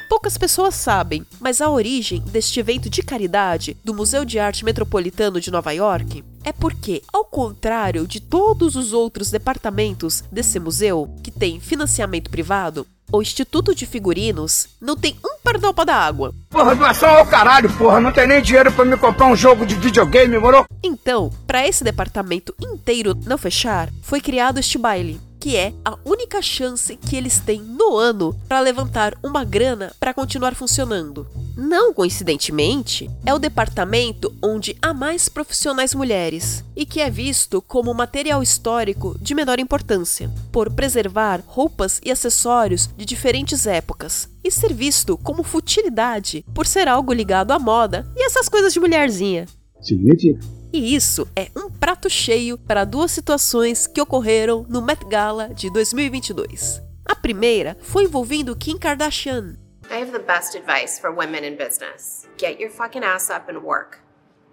Poucas 0.09 0.37
pessoas 0.37 0.75
sabem, 0.75 1.25
mas 1.39 1.61
a 1.61 1.71
origem 1.71 2.21
deste 2.23 2.59
evento 2.59 2.91
de 2.91 3.05
caridade 3.05 3.77
do 3.85 3.95
Museu 3.95 4.25
de 4.25 4.41
Arte 4.41 4.65
Metropolitano 4.65 5.41
de 5.41 5.53
Nova 5.53 5.71
York 5.71 6.25
é 6.43 6.53
porque, 6.53 7.05
ao 7.13 7.25
contrário 7.25 8.05
de 8.05 8.19
todos 8.19 8.75
os 8.75 8.93
outros 8.93 9.31
departamentos 9.31 10.25
desse 10.33 10.59
museu, 10.59 11.09
que 11.23 11.31
tem 11.31 11.61
financiamento 11.61 12.29
privado, 12.29 12.85
o 13.13 13.23
Instituto 13.23 13.75
de 13.75 13.87
Figurinos 13.87 14.69
não 14.81 14.97
tem 14.97 15.17
um 15.25 15.39
pardal 15.43 15.75
para 15.75 15.85
dar 15.85 15.97
água. 15.97 16.35
Porra, 16.49 16.75
doação 16.75 17.11
ao 17.11 17.27
caralho, 17.27 17.71
porra. 17.77 18.01
Não 18.01 18.13
tem 18.13 18.27
nem 18.27 18.43
dinheiro 18.43 18.73
para 18.73 18.85
me 18.85 18.97
comprar 18.97 19.27
um 19.27 19.37
jogo 19.37 19.67
de 19.67 19.75
videogame, 19.75 20.39
moro? 20.39 20.65
Então, 20.83 21.31
para 21.47 21.67
esse 21.67 21.85
departamento 21.85 22.55
inteiro 22.61 23.17
não 23.27 23.39
fechar, 23.39 23.89
foi 24.03 24.21
criado 24.21 24.59
este 24.59 24.79
baile, 24.79 25.21
que 25.41 25.57
é 25.57 25.73
a 25.83 25.97
única 26.05 26.43
chance 26.43 26.95
que 26.97 27.17
eles 27.17 27.41
têm 27.41 27.63
no 27.63 27.97
ano 27.97 28.39
para 28.47 28.61
levantar 28.61 29.17
uma 29.23 29.43
grana 29.43 29.93
para 29.99 30.13
continuar 30.13 30.55
funcionando. 30.55 31.27
Não 31.57 31.93
coincidentemente, 31.93 33.11
é 33.25 33.35
o 33.35 33.39
departamento 33.39 34.35
onde 34.43 34.77
há 34.81 34.93
mais 34.93 35.29
profissionais 35.29 35.95
mulheres 35.95 36.63
e 36.77 36.85
que 36.85 37.01
é 37.01 37.11
visto 37.11 37.61
como 37.63 37.93
material 37.95 38.43
histórico 38.43 39.17
de 39.21 39.35
menor 39.35 39.59
importância, 39.59 40.31
por 40.53 40.71
preservar 40.71 41.43
roupas 41.47 42.01
e 42.05 42.11
acessórios 42.11 42.89
de 42.97 43.05
diferentes 43.05 43.67
épocas 43.67 44.29
e 44.45 44.51
ser 44.51 44.73
visto 44.73 45.17
como 45.19 45.43
futilidade 45.43 46.45
por 46.55 46.67
ser 46.67 46.87
algo 46.87 47.13
ligado 47.13 47.53
à 47.53 47.59
moda 47.59 48.07
e 48.15 48.25
essas 48.25 48.49
coisas 48.49 48.73
de 48.73 48.81
mulherzinha. 48.81 49.47
Seguinte, 49.81 50.39
E 50.73 50.95
isso 50.95 51.27
é 51.35 51.51
um 51.57 51.69
prato 51.71 52.09
cheio 52.09 52.57
para 52.57 52.85
duas 52.85 53.11
situações 53.11 53.87
que 53.87 54.01
ocorreram 54.01 54.65
no 54.69 54.81
Met 54.81 55.05
Gala 55.07 55.49
de 55.49 55.71
2022. 55.73 56.81
A 57.05 57.15
primeira 57.15 57.77
foi 57.81 58.05
envolvendo 58.05 58.55
Kim 58.55 58.79
Kardashian. 58.79 59.57
I 59.91 60.01
have 60.01 60.13
the 60.13 60.21
best 60.21 60.57
advice 60.57 61.01
for 61.01 61.11
women 61.11 61.45
in 61.45 61.57
business. 61.57 62.29
Get 62.39 62.61
your 62.61 62.71
fucking 62.71 63.03
ass 63.03 63.31
up 63.31 63.51
and 63.51 63.59
work. 63.59 63.99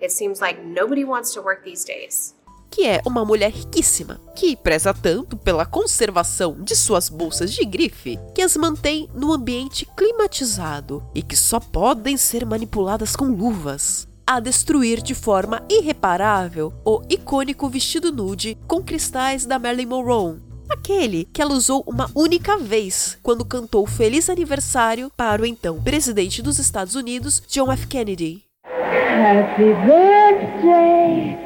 It 0.02 0.12
seems 0.12 0.40
like 0.40 0.60
nobody 0.64 1.04
wants 1.04 1.34
to 1.34 1.42
work 1.42 1.64
these 1.64 1.86
days. 1.86 2.36
que 2.70 2.86
é 2.86 3.02
uma 3.06 3.26
mulher 3.26 3.52
riquíssima, 3.52 4.20
que 4.36 4.56
preza 4.56 4.94
tanto 4.94 5.38
pela 5.38 5.66
conservação 5.66 6.62
de 6.62 6.76
suas 6.76 7.10
bolsas 7.10 7.52
de 7.52 7.66
grife 7.66 8.20
que 8.36 8.42
as 8.42 8.56
mantém 8.58 9.10
no 9.14 9.32
ambiente 9.32 9.88
climatizado 9.98 11.04
e 11.16 11.24
que 11.24 11.36
só 11.36 11.60
podem 11.60 12.18
ser 12.18 12.46
manipuladas 12.46 13.16
com 13.16 13.26
luvas. 13.26 14.08
A 14.30 14.42
destruir 14.42 15.02
de 15.02 15.16
forma 15.16 15.64
irreparável 15.70 16.74
o 16.84 17.02
icônico 17.10 17.70
vestido 17.70 18.12
nude 18.12 18.58
com 18.68 18.84
cristais 18.84 19.46
da 19.46 19.58
Marilyn 19.58 19.86
Monroe. 19.86 20.42
Aquele 20.70 21.24
que 21.32 21.42
ela 21.42 21.54
usou 21.54 21.82
uma 21.88 22.12
única 22.14 22.58
vez 22.58 23.18
quando 23.24 23.46
cantou 23.46 23.88
Feliz 23.88 24.30
Aniversário 24.30 25.10
para 25.16 25.42
o 25.42 25.46
então 25.46 25.82
presidente 25.82 26.42
dos 26.42 26.60
Estados 26.60 26.94
Unidos, 26.94 27.42
John 27.48 27.72
F. 27.72 27.88
Kennedy. 27.88 28.44
Happy 28.66 29.74
birthday, 29.86 31.38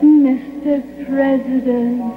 Mr. 0.00 0.82
President. 1.06 2.14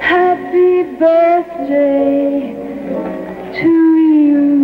Happy 0.00 0.82
birthday 0.98 2.52
to 3.54 3.68
you. 3.68 4.55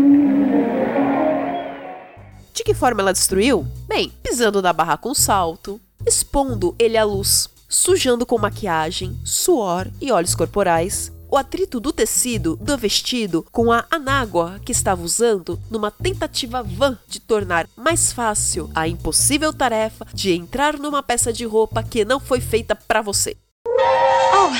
De 2.52 2.62
que 2.62 2.74
forma 2.74 3.00
ela 3.00 3.12
destruiu? 3.12 3.66
Bem, 3.88 4.12
pisando 4.22 4.60
na 4.60 4.72
barra 4.72 4.96
com 4.96 5.14
salto, 5.14 5.80
expondo 6.06 6.74
ele 6.78 6.98
à 6.98 7.04
luz, 7.04 7.48
sujando 7.68 8.26
com 8.26 8.38
maquiagem, 8.38 9.18
suor 9.24 9.88
e 10.00 10.12
óleos 10.12 10.34
corporais, 10.34 11.10
o 11.30 11.36
atrito 11.38 11.80
do 11.80 11.94
tecido 11.94 12.56
do 12.56 12.76
vestido 12.76 13.46
com 13.50 13.72
a 13.72 13.86
anágua 13.90 14.60
que 14.66 14.70
estava 14.70 15.02
usando 15.02 15.58
numa 15.70 15.90
tentativa 15.90 16.62
vã 16.62 16.98
de 17.08 17.20
tornar 17.20 17.66
mais 17.74 18.12
fácil 18.12 18.70
a 18.74 18.86
impossível 18.86 19.50
tarefa 19.50 20.06
de 20.12 20.32
entrar 20.32 20.78
numa 20.78 21.02
peça 21.02 21.32
de 21.32 21.46
roupa 21.46 21.82
que 21.82 22.04
não 22.04 22.20
foi 22.20 22.38
feita 22.38 22.76
para 22.76 23.00
você. 23.00 23.34
Oh, 23.66 24.52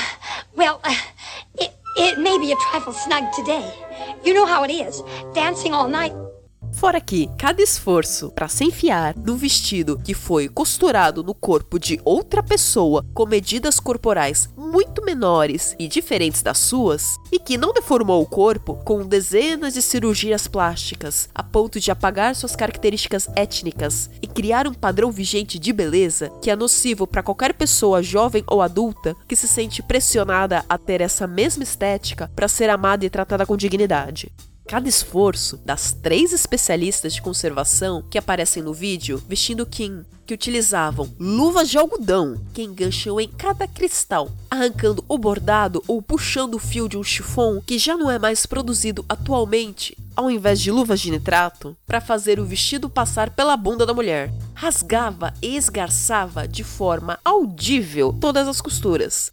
well, 0.57 0.79
uh, 0.83 1.61
it, 1.61 1.71
it 1.95 2.19
may 2.19 2.39
be 2.39 2.51
a 2.51 2.57
trifle 2.71 2.93
snug 2.93 3.29
today. 3.35 3.63
You 4.25 4.33
know 4.33 4.47
how 4.47 4.63
it 4.63 4.73
is 4.73 5.03
dancing 5.35 5.73
all 5.73 5.87
night. 5.87 6.15
Fora 6.73 6.99
que 6.99 7.29
cada 7.37 7.61
esforço 7.61 8.31
para 8.31 8.47
se 8.47 8.65
enfiar 8.65 9.15
num 9.15 9.37
vestido 9.37 9.99
que 10.03 10.13
foi 10.13 10.49
costurado 10.49 11.23
no 11.23 11.33
corpo 11.33 11.79
de 11.79 11.99
outra 12.03 12.43
pessoa 12.43 13.05
com 13.13 13.25
medidas 13.25 13.79
corporais 13.79 14.49
muito 14.57 15.03
menores 15.03 15.75
e 15.77 15.87
diferentes 15.87 16.41
das 16.41 16.57
suas, 16.57 17.17
e 17.31 17.37
que 17.39 17.57
não 17.57 17.71
deformou 17.71 18.21
o 18.21 18.25
corpo 18.25 18.75
com 18.83 19.05
dezenas 19.05 19.75
de 19.75 19.81
cirurgias 19.81 20.47
plásticas 20.47 21.29
a 21.33 21.43
ponto 21.43 21.79
de 21.79 21.91
apagar 21.91 22.35
suas 22.35 22.55
características 22.55 23.29
étnicas 23.35 24.09
e 24.21 24.27
criar 24.27 24.67
um 24.67 24.73
padrão 24.73 25.11
vigente 25.11 25.59
de 25.59 25.71
beleza 25.71 26.31
que 26.41 26.49
é 26.49 26.55
nocivo 26.55 27.05
para 27.05 27.23
qualquer 27.23 27.53
pessoa 27.53 28.01
jovem 28.01 28.43
ou 28.47 28.61
adulta 28.61 29.15
que 29.27 29.35
se 29.35 29.47
sente 29.47 29.83
pressionada 29.83 30.65
a 30.67 30.77
ter 30.77 31.01
essa 31.01 31.27
mesma 31.27 31.63
estética 31.63 32.31
para 32.35 32.47
ser 32.47 32.69
amada 32.69 33.05
e 33.05 33.09
tratada 33.09 33.45
com 33.45 33.55
dignidade. 33.55 34.31
Cada 34.65 34.87
esforço 34.87 35.57
das 35.57 35.91
três 35.91 36.31
especialistas 36.31 37.13
de 37.13 37.21
conservação 37.21 38.01
que 38.09 38.17
aparecem 38.17 38.63
no 38.63 38.73
vídeo 38.73 39.21
vestindo 39.27 39.65
Kim, 39.65 40.05
que 40.25 40.33
utilizavam 40.33 41.13
luvas 41.19 41.69
de 41.69 41.77
algodão 41.77 42.41
que 42.53 42.63
engancham 42.63 43.19
em 43.19 43.27
cada 43.27 43.67
cristal, 43.67 44.31
arrancando 44.49 45.03
o 45.07 45.17
bordado 45.17 45.83
ou 45.85 46.01
puxando 46.01 46.55
o 46.55 46.59
fio 46.59 46.87
de 46.87 46.97
um 46.97 47.03
chifão 47.03 47.61
que 47.65 47.77
já 47.77 47.97
não 47.97 48.09
é 48.09 48.17
mais 48.17 48.45
produzido 48.45 49.03
atualmente, 49.09 49.97
ao 50.15 50.31
invés 50.31 50.61
de 50.61 50.71
luvas 50.71 51.01
de 51.01 51.11
nitrato, 51.11 51.75
para 51.85 51.99
fazer 51.99 52.39
o 52.39 52.45
vestido 52.45 52.89
passar 52.89 53.31
pela 53.31 53.57
bunda 53.57 53.85
da 53.85 53.93
mulher. 53.93 54.31
Rasgava 54.55 55.33
e 55.41 55.57
esgarçava 55.57 56.47
de 56.47 56.63
forma 56.63 57.19
audível 57.23 58.15
todas 58.19 58.47
as 58.47 58.61
costuras. 58.61 59.29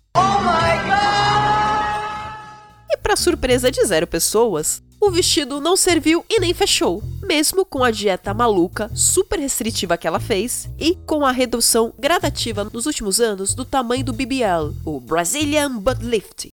E 2.91 2.97
para 2.97 3.15
surpresa 3.15 3.71
de 3.71 3.85
zero 3.85 4.09
pessoas, 4.09 4.83
o 5.01 5.11
vestido 5.11 5.61
não 5.61 5.77
serviu 5.77 6.25
e 6.29 6.39
nem 6.39 6.53
fechou, 6.53 7.03
mesmo 7.23 7.65
com 7.65 7.83
a 7.83 7.91
dieta 7.91 8.35
maluca, 8.35 8.91
super 8.95 9.39
restritiva 9.39 9.97
que 9.97 10.07
ela 10.07 10.21
fez 10.21 10.69
e 10.79 10.95
com 11.07 11.25
a 11.25 11.33
redução 11.33 11.93
gradativa 11.99 12.65
nos 12.65 12.85
últimos 12.85 13.19
anos 13.19 13.55
do 13.55 13.65
tamanho 13.65 14.05
do 14.05 14.13
BBL, 14.13 14.75
o 14.85 15.01
Brazilian 15.01 15.79
Butt 15.79 16.05
Lift, 16.05 16.49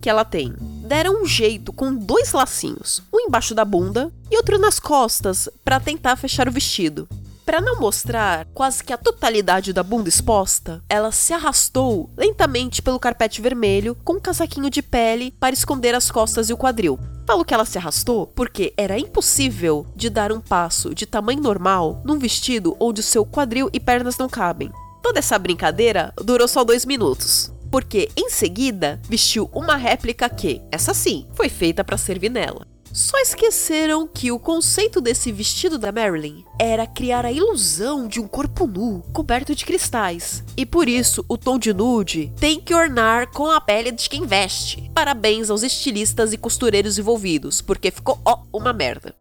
que 0.00 0.08
ela 0.08 0.24
tem. 0.24 0.54
Deram 0.86 1.22
um 1.22 1.26
jeito 1.26 1.72
com 1.72 1.94
dois 1.94 2.32
lacinhos, 2.32 3.02
um 3.12 3.20
embaixo 3.20 3.54
da 3.54 3.64
bunda 3.64 4.12
e 4.30 4.36
outro 4.36 4.58
nas 4.58 4.78
costas, 4.78 5.48
para 5.64 5.80
tentar 5.80 6.16
fechar 6.16 6.48
o 6.48 6.52
vestido. 6.52 7.08
Para 7.48 7.62
não 7.62 7.80
mostrar 7.80 8.46
quase 8.52 8.84
que 8.84 8.92
a 8.92 8.98
totalidade 8.98 9.72
da 9.72 9.82
bunda 9.82 10.06
exposta, 10.06 10.84
ela 10.86 11.10
se 11.10 11.32
arrastou 11.32 12.10
lentamente 12.14 12.82
pelo 12.82 13.00
carpete 13.00 13.40
vermelho 13.40 13.96
com 14.04 14.16
um 14.16 14.20
casaquinho 14.20 14.68
de 14.68 14.82
pele 14.82 15.34
para 15.40 15.54
esconder 15.54 15.94
as 15.94 16.10
costas 16.10 16.50
e 16.50 16.52
o 16.52 16.58
quadril. 16.58 17.00
Falo 17.26 17.46
que 17.46 17.54
ela 17.54 17.64
se 17.64 17.78
arrastou 17.78 18.26
porque 18.26 18.74
era 18.76 18.98
impossível 18.98 19.86
de 19.96 20.10
dar 20.10 20.30
um 20.30 20.42
passo 20.42 20.94
de 20.94 21.06
tamanho 21.06 21.40
normal 21.40 22.02
num 22.04 22.18
vestido 22.18 22.76
onde 22.78 23.00
o 23.00 23.02
seu 23.02 23.24
quadril 23.24 23.70
e 23.72 23.80
pernas 23.80 24.18
não 24.18 24.28
cabem. 24.28 24.70
Toda 25.02 25.18
essa 25.18 25.38
brincadeira 25.38 26.12
durou 26.18 26.46
só 26.46 26.62
dois 26.62 26.84
minutos. 26.84 27.50
Porque 27.70 28.10
em 28.14 28.28
seguida 28.28 29.00
vestiu 29.08 29.48
uma 29.54 29.76
réplica 29.76 30.28
que, 30.28 30.60
essa 30.70 30.92
sim, 30.92 31.26
foi 31.32 31.48
feita 31.48 31.82
para 31.82 31.96
servir 31.96 32.30
nela. 32.30 32.66
Só 32.92 33.18
esqueceram 33.18 34.06
que 34.06 34.32
o 34.32 34.38
conceito 34.38 35.00
desse 35.00 35.30
vestido 35.30 35.78
da 35.78 35.92
Marilyn 35.92 36.44
era 36.58 36.86
criar 36.86 37.24
a 37.24 37.32
ilusão 37.32 38.08
de 38.08 38.20
um 38.20 38.26
corpo 38.26 38.66
nu 38.66 39.02
coberto 39.12 39.54
de 39.54 39.64
cristais. 39.64 40.42
E 40.56 40.64
por 40.64 40.88
isso 40.88 41.24
o 41.28 41.36
tom 41.36 41.58
de 41.58 41.72
nude 41.72 42.32
tem 42.38 42.60
que 42.60 42.74
ornar 42.74 43.30
com 43.30 43.50
a 43.50 43.60
pele 43.60 43.92
de 43.92 44.08
quem 44.08 44.26
veste. 44.26 44.90
Parabéns 44.94 45.50
aos 45.50 45.62
estilistas 45.62 46.32
e 46.32 46.38
costureiros 46.38 46.98
envolvidos, 46.98 47.60
porque 47.60 47.90
ficou 47.90 48.18
ó 48.24 48.42
uma 48.52 48.72
merda. 48.72 49.14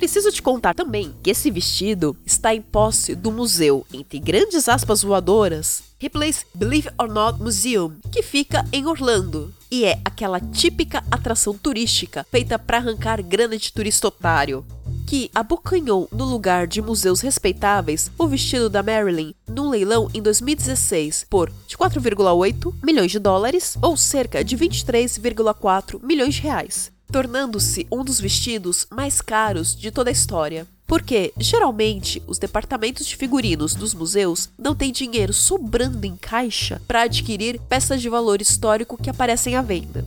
Preciso 0.00 0.32
te 0.32 0.40
contar 0.40 0.72
também 0.72 1.14
que 1.22 1.28
esse 1.28 1.50
vestido 1.50 2.16
está 2.24 2.54
em 2.54 2.62
posse 2.62 3.14
do 3.14 3.30
museu, 3.30 3.86
entre 3.92 4.18
grandes 4.18 4.66
aspas 4.66 5.02
voadoras, 5.02 5.82
Ripley's 5.98 6.46
Believe 6.54 6.88
or 6.98 7.06
Not 7.06 7.38
Museum, 7.38 7.92
que 8.10 8.22
fica 8.22 8.64
em 8.72 8.86
Orlando. 8.86 9.52
E 9.70 9.84
é 9.84 10.00
aquela 10.02 10.40
típica 10.40 11.04
atração 11.10 11.52
turística 11.52 12.26
feita 12.30 12.58
para 12.58 12.78
arrancar 12.78 13.22
grana 13.22 13.58
de 13.58 13.70
turista 13.70 14.08
otário 14.08 14.64
que 15.06 15.30
abocanhou 15.34 16.08
no 16.10 16.24
lugar 16.24 16.66
de 16.66 16.80
museus 16.80 17.20
respeitáveis 17.20 18.10
o 18.16 18.26
vestido 18.26 18.70
da 18.70 18.82
Marilyn 18.82 19.34
num 19.46 19.68
leilão 19.68 20.08
em 20.14 20.22
2016 20.22 21.26
por 21.28 21.52
4,8 21.68 22.72
milhões 22.82 23.10
de 23.10 23.18
dólares 23.18 23.76
ou 23.82 23.98
cerca 23.98 24.42
de 24.42 24.56
23,4 24.56 26.00
milhões 26.02 26.36
de 26.36 26.40
reais 26.42 26.90
tornando-se 27.10 27.86
um 27.90 28.04
dos 28.04 28.20
vestidos 28.20 28.86
mais 28.90 29.20
caros 29.20 29.74
de 29.74 29.90
toda 29.90 30.10
a 30.10 30.12
história. 30.12 30.66
Porque, 30.86 31.32
geralmente, 31.38 32.20
os 32.26 32.38
departamentos 32.38 33.06
de 33.06 33.14
figurinos 33.14 33.74
dos 33.74 33.94
museus 33.94 34.48
não 34.58 34.74
têm 34.74 34.90
dinheiro 34.90 35.32
sobrando 35.32 36.04
em 36.04 36.16
caixa 36.16 36.82
para 36.88 37.02
adquirir 37.02 37.60
peças 37.68 38.02
de 38.02 38.08
valor 38.08 38.40
histórico 38.40 39.00
que 39.00 39.08
aparecem 39.08 39.54
à 39.54 39.62
venda. 39.62 40.04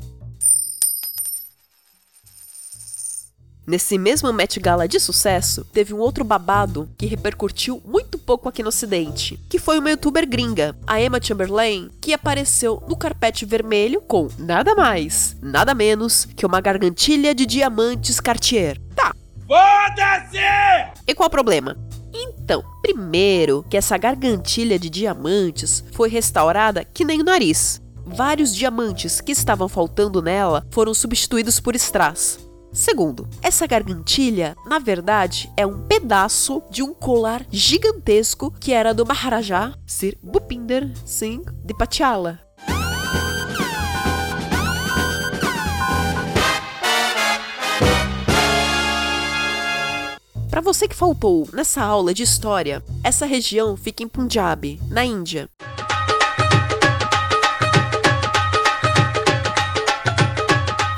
Nesse 3.65 3.97
mesmo 3.97 4.31
Met 4.33 4.59
Gala 4.59 4.89
de 4.89 4.99
sucesso, 4.99 5.65
teve 5.71 5.93
um 5.93 5.99
outro 5.99 6.25
babado 6.25 6.89
que 6.97 7.05
repercutiu 7.05 7.81
muito 7.85 8.17
pouco 8.17 8.49
aqui 8.49 8.61
no 8.61 8.67
ocidente, 8.67 9.39
que 9.49 9.57
foi 9.57 9.79
uma 9.79 9.89
youtuber 9.89 10.27
gringa, 10.27 10.75
a 10.85 11.01
Emma 11.01 11.17
Chamberlain, 11.21 11.89
que 12.01 12.13
apareceu 12.13 12.83
no 12.89 12.97
carpete 12.97 13.45
vermelho 13.45 14.01
com 14.01 14.27
nada 14.37 14.75
mais, 14.75 15.37
nada 15.41 15.73
menos 15.73 16.25
que 16.25 16.45
uma 16.45 16.59
gargantilha 16.59 17.33
de 17.33 17.45
diamantes 17.45 18.19
Cartier. 18.19 18.77
Tá. 18.93 19.15
Foda-se! 19.47 20.37
E 21.07 21.15
qual 21.15 21.27
o 21.27 21.31
problema? 21.31 21.77
Então, 22.13 22.63
primeiro 22.81 23.65
que 23.69 23.77
essa 23.77 23.97
gargantilha 23.97 24.77
de 24.77 24.89
diamantes 24.89 25.85
foi 25.93 26.09
restaurada 26.09 26.83
que 26.83 27.05
nem 27.05 27.21
o 27.21 27.23
nariz. 27.23 27.81
Vários 28.05 28.53
diamantes 28.53 29.21
que 29.21 29.31
estavam 29.31 29.69
faltando 29.69 30.21
nela 30.21 30.65
foram 30.69 30.93
substituídos 30.93 31.61
por 31.61 31.75
strass. 31.75 32.37
Segundo, 32.73 33.27
essa 33.39 33.67
gargantilha, 33.67 34.55
na 34.65 34.79
verdade, 34.79 35.47
é 35.55 35.63
um 35.63 35.85
pedaço 35.85 36.63
de 36.71 36.81
um 36.81 36.91
colar 36.91 37.45
gigantesco 37.51 38.49
que 38.49 38.73
era 38.73 38.95
do 38.95 39.05
Maharaja 39.05 39.77
Sir 39.85 40.17
Bhupinder 40.23 40.91
Singh 41.05 41.45
de 41.63 41.77
Patiala. 41.77 42.39
Para 50.49 50.61
você 50.61 50.87
que 50.87 50.95
faltou 50.95 51.47
nessa 51.53 51.83
aula 51.83 52.11
de 52.11 52.23
história, 52.23 52.83
essa 53.03 53.27
região 53.27 53.77
fica 53.77 54.01
em 54.01 54.07
Punjab, 54.07 54.79
na 54.89 55.05
Índia. 55.05 55.47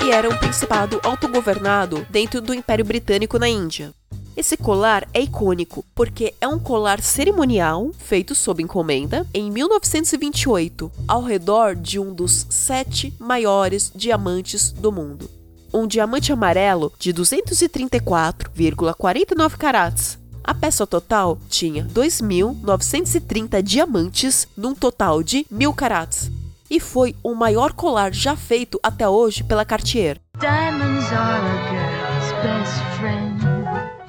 E 0.05 0.11
era 0.11 0.29
um 0.29 0.37
principado 0.37 1.01
autogovernado 1.03 2.05
dentro 2.11 2.39
do 2.39 2.53
Império 2.53 2.85
Britânico 2.85 3.39
na 3.39 3.49
Índia. 3.49 3.91
Esse 4.37 4.55
colar 4.55 5.07
é 5.11 5.21
icônico 5.21 5.83
porque 5.95 6.35
é 6.39 6.47
um 6.47 6.59
colar 6.59 7.01
cerimonial 7.01 7.89
feito 7.97 8.35
sob 8.35 8.61
encomenda 8.61 9.25
em 9.33 9.49
1928, 9.49 10.91
ao 11.07 11.23
redor 11.23 11.75
de 11.75 11.97
um 11.97 12.13
dos 12.13 12.45
sete 12.51 13.11
maiores 13.17 13.91
diamantes 13.95 14.71
do 14.71 14.91
mundo. 14.91 15.27
Um 15.73 15.87
diamante 15.87 16.31
amarelo 16.31 16.93
de 16.99 17.11
234,49 17.11 19.57
carats. 19.57 20.19
A 20.43 20.53
peça 20.53 20.85
total 20.85 21.39
tinha 21.49 21.83
2.930 21.85 23.63
diamantes 23.63 24.47
num 24.55 24.75
total 24.75 25.23
de 25.23 25.47
1.000 25.51 25.73
carats 25.73 26.29
e 26.69 26.79
foi 26.79 27.15
o 27.23 27.33
maior 27.33 27.73
colar 27.73 28.13
já 28.13 28.35
feito 28.35 28.79
até 28.81 29.07
hoje 29.07 29.43
pela 29.43 29.65
Cartier. 29.65 30.19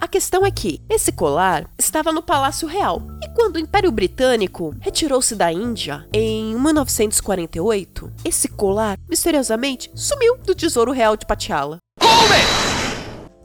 A 0.01 0.09
questão 0.09 0.47
é 0.47 0.51
que 0.51 0.81
esse 0.89 1.13
colar 1.13 1.69
estava 1.79 2.13
no 2.13 2.23
Palácio 2.23 2.67
Real 2.69 3.03
e 3.23 3.29
quando 3.35 3.57
o 3.57 3.59
Império 3.59 3.91
Britânico 3.91 4.75
retirou-se 4.81 5.35
da 5.35 5.53
Índia 5.53 6.07
em 6.13 6.55
1948, 6.57 8.13
esse 8.25 8.49
colar 8.49 8.99
misteriosamente 9.09 9.91
sumiu 9.95 10.37
do 10.39 10.55
Tesouro 10.55 10.93
Real 10.93 11.17
de 11.17 11.27
Patiala. 11.27 11.79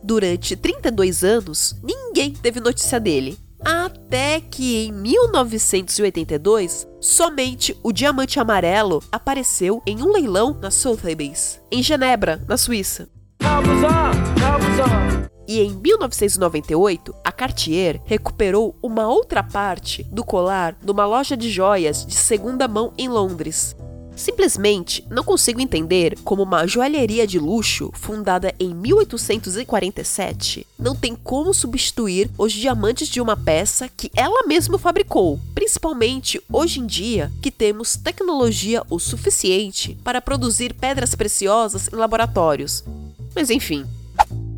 Durante 0.04 0.56
32 0.56 1.24
anos, 1.24 1.76
ninguém 1.84 2.34
teve 2.34 2.60
notícia 2.60 3.00
dele. 3.00 3.38
Até 4.12 4.42
que 4.42 4.88
em 4.88 4.92
1982, 4.92 6.86
somente 7.00 7.80
o 7.82 7.94
diamante 7.94 8.42
amarelo 8.42 9.02
apareceu 9.10 9.82
em 9.88 10.04
um 10.04 10.12
leilão 10.12 10.54
na 10.62 10.70
Sotheby's, 10.70 11.62
em 11.72 11.82
Genebra, 11.82 12.44
na 12.46 12.58
Suíça. 12.58 13.08
E 15.48 15.62
em 15.62 15.72
1998, 15.72 17.16
a 17.24 17.32
Cartier 17.32 18.02
recuperou 18.04 18.76
uma 18.84 19.08
outra 19.08 19.42
parte 19.42 20.04
do 20.04 20.26
colar 20.26 20.76
numa 20.84 21.06
loja 21.06 21.38
de 21.38 21.50
joias 21.50 22.06
de 22.06 22.16
segunda 22.16 22.68
mão 22.68 22.92
em 22.98 23.08
Londres. 23.08 23.78
Simplesmente 24.16 25.06
não 25.10 25.24
consigo 25.24 25.62
entender 25.62 26.18
como 26.24 26.44
uma 26.44 26.68
joalheria 26.68 27.26
de 27.26 27.40
luxo 27.40 27.92
fundada 27.94 28.54
em 28.60 28.74
1847 28.74 30.68
não 30.78 30.96
tem 30.96 31.16
como 31.16 31.54
substituir 31.54 32.30
os 32.38 32.52
diamantes 32.52 33.08
de 33.08 33.22
uma 33.22 33.38
peça 33.38 33.88
que 33.88 34.12
ela 34.16 34.46
mesma 34.48 34.78
fabricou, 34.78 35.40
principalmente 35.56 36.42
hoje 36.52 36.80
em 36.80 36.86
dia 36.86 37.32
que 37.42 37.52
temos 37.52 37.96
tecnologia 37.96 38.84
o 38.90 39.00
suficiente 39.00 39.98
para 40.04 40.22
produzir 40.22 40.74
pedras 40.74 41.16
preciosas 41.16 41.88
em 41.92 41.96
laboratórios. 41.96 42.84
Mas 43.34 43.50
enfim, 43.50 43.86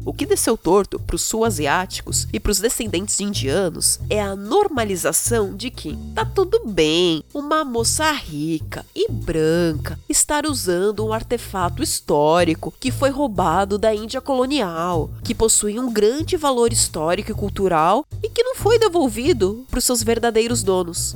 o 0.05 0.13
que 0.13 0.25
desceu 0.25 0.57
torto 0.57 0.99
para 0.99 1.15
os 1.15 1.21
sul-asiáticos 1.21 2.27
e 2.31 2.39
para 2.39 2.51
os 2.51 2.59
descendentes 2.59 3.17
de 3.17 3.23
indianos 3.23 3.99
é 4.09 4.21
a 4.21 4.35
normalização 4.35 5.55
de 5.55 5.69
que 5.69 5.97
tá 6.13 6.25
tudo 6.25 6.61
bem 6.65 7.23
uma 7.33 7.63
moça 7.63 8.11
rica 8.11 8.85
e 8.95 9.09
branca 9.11 9.97
estar 10.09 10.45
usando 10.45 11.05
um 11.05 11.13
artefato 11.13 11.81
histórico 11.81 12.73
que 12.79 12.91
foi 12.91 13.09
roubado 13.09 13.77
da 13.77 13.93
Índia 13.93 14.21
colonial, 14.21 15.09
que 15.23 15.35
possui 15.35 15.79
um 15.79 15.91
grande 15.91 16.35
valor 16.37 16.73
histórico 16.73 17.31
e 17.31 17.35
cultural 17.35 18.05
e 18.21 18.29
que 18.29 18.43
não 18.43 18.55
foi 18.55 18.77
devolvido 18.77 19.65
para 19.69 19.79
os 19.79 19.83
seus 19.83 20.03
verdadeiros 20.03 20.63
donos. 20.63 21.15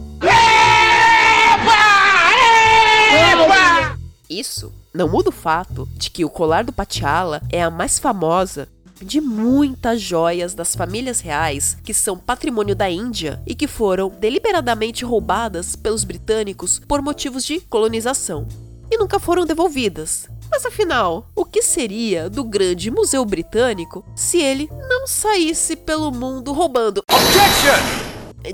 Isso 4.29 4.73
não 4.93 5.07
muda 5.07 5.29
o 5.29 5.31
fato 5.31 5.87
de 5.95 6.09
que 6.09 6.25
o 6.25 6.29
colar 6.29 6.63
do 6.63 6.73
Patiala 6.73 7.41
é 7.49 7.63
a 7.63 7.69
mais 7.69 7.97
famosa 7.97 8.67
de 9.01 9.21
muitas 9.21 10.01
joias 10.01 10.53
das 10.53 10.75
famílias 10.75 11.19
reais 11.19 11.77
que 11.83 11.93
são 11.93 12.17
patrimônio 12.17 12.75
da 12.75 12.89
Índia 12.89 13.41
e 13.45 13.55
que 13.55 13.67
foram 13.67 14.09
deliberadamente 14.09 15.05
roubadas 15.05 15.75
pelos 15.75 16.03
britânicos 16.03 16.79
por 16.87 17.01
motivos 17.01 17.45
de 17.45 17.59
colonização 17.61 18.47
e 18.91 18.97
nunca 18.97 19.19
foram 19.19 19.45
devolvidas. 19.45 20.29
Mas 20.49 20.65
afinal, 20.65 21.29
o 21.35 21.43
que 21.43 21.61
seria 21.61 22.29
do 22.29 22.43
grande 22.43 22.89
museu 22.89 23.23
britânico 23.25 24.05
se 24.15 24.37
ele 24.41 24.69
não 24.87 25.05
saísse 25.05 25.75
pelo 25.75 26.11
mundo 26.11 26.53
roubando? 26.53 27.03
Objection! 27.11 28.07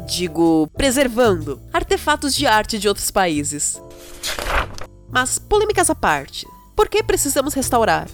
Digo, 0.08 0.68
preservando 0.76 1.62
artefatos 1.72 2.36
de 2.36 2.48
arte 2.48 2.80
de 2.80 2.88
outros 2.88 3.12
países. 3.12 3.80
Mas 5.12 5.38
polêmicas 5.38 5.90
à 5.90 5.96
parte, 5.96 6.48
por 6.76 6.90
que 6.90 7.04
precisamos 7.04 7.54
restaurar? 7.54 8.08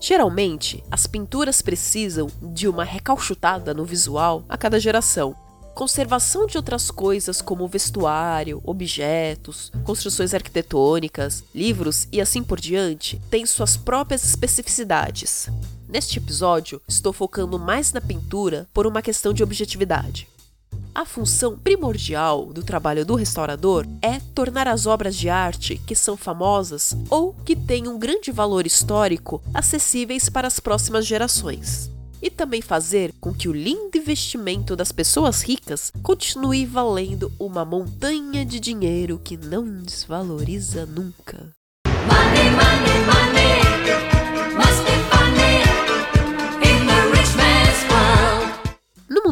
Geralmente, 0.00 0.82
as 0.90 1.06
pinturas 1.06 1.60
precisam 1.60 2.28
de 2.40 2.68
uma 2.68 2.84
recalchutada 2.84 3.74
no 3.74 3.84
visual 3.84 4.44
a 4.48 4.56
cada 4.56 4.78
geração. 4.78 5.34
Conservação 5.74 6.46
de 6.46 6.56
outras 6.56 6.90
coisas 6.90 7.40
como 7.40 7.68
vestuário, 7.68 8.60
objetos, 8.64 9.70
construções 9.84 10.34
arquitetônicas, 10.34 11.44
livros 11.54 12.08
e 12.10 12.20
assim 12.20 12.42
por 12.42 12.60
diante 12.60 13.20
têm 13.30 13.46
suas 13.46 13.76
próprias 13.76 14.24
especificidades. 14.24 15.48
Neste 15.88 16.18
episódio, 16.18 16.82
estou 16.86 17.12
focando 17.12 17.58
mais 17.58 17.92
na 17.92 18.00
pintura 18.00 18.68
por 18.74 18.86
uma 18.86 19.02
questão 19.02 19.32
de 19.32 19.42
objetividade. 19.42 20.28
A 20.98 21.04
função 21.04 21.56
primordial 21.56 22.46
do 22.46 22.60
trabalho 22.60 23.06
do 23.06 23.14
restaurador 23.14 23.86
é 24.02 24.18
tornar 24.34 24.66
as 24.66 24.84
obras 24.84 25.14
de 25.14 25.28
arte 25.28 25.80
que 25.86 25.94
são 25.94 26.16
famosas 26.16 26.92
ou 27.08 27.32
que 27.32 27.54
têm 27.54 27.86
um 27.86 27.96
grande 27.96 28.32
valor 28.32 28.66
histórico 28.66 29.40
acessíveis 29.54 30.28
para 30.28 30.48
as 30.48 30.58
próximas 30.58 31.06
gerações. 31.06 31.88
E 32.20 32.28
também 32.28 32.60
fazer 32.60 33.14
com 33.20 33.32
que 33.32 33.48
o 33.48 33.52
lindo 33.52 33.96
investimento 33.96 34.74
das 34.74 34.90
pessoas 34.90 35.40
ricas 35.40 35.92
continue 36.02 36.66
valendo 36.66 37.30
uma 37.38 37.64
montanha 37.64 38.44
de 38.44 38.58
dinheiro 38.58 39.20
que 39.22 39.36
não 39.36 39.80
desvaloriza 39.80 40.84
nunca. 40.84 41.57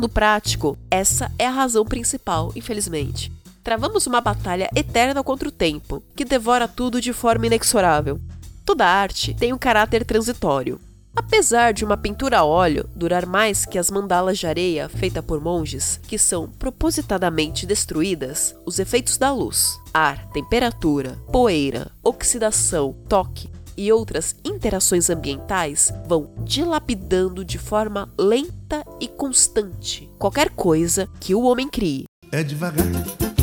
Mundo 0.07 0.13
prático, 0.13 0.79
essa 0.89 1.33
é 1.37 1.49
a 1.49 1.51
razão 1.51 1.85
principal, 1.85 2.53
infelizmente. 2.55 3.33
Travamos 3.65 4.07
uma 4.07 4.21
batalha 4.21 4.71
eterna 4.73 5.21
contra 5.21 5.49
o 5.49 5.51
tempo, 5.53 6.01
que 6.15 6.25
devora 6.25 6.69
tudo 6.69 7.01
de 7.01 7.13
forma 7.13 7.47
inexorável. 7.47 8.21
Toda 8.65 8.87
arte 8.87 9.35
tem 9.35 9.53
um 9.53 9.59
caráter 9.59 10.05
transitório. 10.05 10.79
Apesar 11.17 11.73
de 11.73 11.85
uma 11.85 11.97
pintura 11.97 12.39
a 12.39 12.45
óleo 12.45 12.89
durar 12.95 13.27
mais 13.27 13.67
que 13.67 13.79
as 13.81 13.91
mandalas 13.91 14.39
de 14.39 14.47
areia 14.47 14.89
feita 14.89 15.21
por 15.21 15.41
monges, 15.41 15.99
que 16.07 16.19
são 16.19 16.49
propositadamente 16.51 17.67
destruídas, 17.67 18.55
os 18.65 18.79
efeitos 18.79 19.19
da 19.19 19.33
luz, 19.33 19.77
ar, 19.93 20.29
temperatura, 20.29 21.19
poeira, 21.33 21.91
oxidação, 22.05 22.93
toque 23.09 23.51
e 23.77 23.93
outras 23.93 24.35
interações 24.45 25.11
ambientais 25.11 25.93
vão 26.07 26.31
dilapidando 26.39 27.45
de 27.45 27.59
forma 27.59 28.13
lenta 28.19 28.85
e 29.01 29.09
constante 29.09 30.11
qualquer 30.19 30.51
coisa 30.51 31.09
que 31.21 31.35
o 31.35 31.43
homem 31.43 31.69
crie. 31.69 32.05
É 32.33 32.43
devagar, 32.43 32.87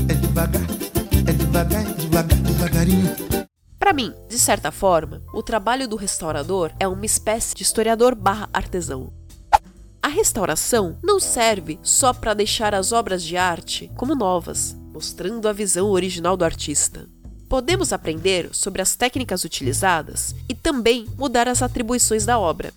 é 0.09 0.13
devagar, 0.13 0.61
é 1.27 1.33
devagar, 1.33 1.81
é 1.81 1.93
devagar, 1.93 2.37
devagarinho. 2.39 3.15
Para 3.79 3.93
mim, 3.93 4.13
de 4.29 4.39
certa 4.39 4.71
forma, 4.71 5.21
o 5.33 5.43
trabalho 5.43 5.87
do 5.87 5.95
restaurador 5.95 6.71
é 6.79 6.87
uma 6.87 7.05
espécie 7.05 7.53
de 7.53 7.63
historiador 7.63 8.15
barra 8.15 8.49
artesão. 8.53 9.11
A 10.01 10.07
restauração 10.07 10.97
não 11.03 11.19
serve 11.19 11.79
só 11.81 12.13
para 12.13 12.33
deixar 12.33 12.73
as 12.75 12.91
obras 12.91 13.23
de 13.23 13.37
arte 13.37 13.91
como 13.95 14.15
novas, 14.15 14.75
mostrando 14.93 15.47
a 15.47 15.53
visão 15.53 15.89
original 15.89 16.35
do 16.35 16.43
artista. 16.43 17.07
Podemos 17.47 17.93
aprender 17.93 18.49
sobre 18.51 18.81
as 18.81 18.95
técnicas 18.95 19.43
utilizadas 19.43 20.35
e 20.49 20.53
também 20.53 21.07
mudar 21.17 21.47
as 21.47 21.61
atribuições 21.61 22.25
da 22.25 22.39
obra. 22.39 22.73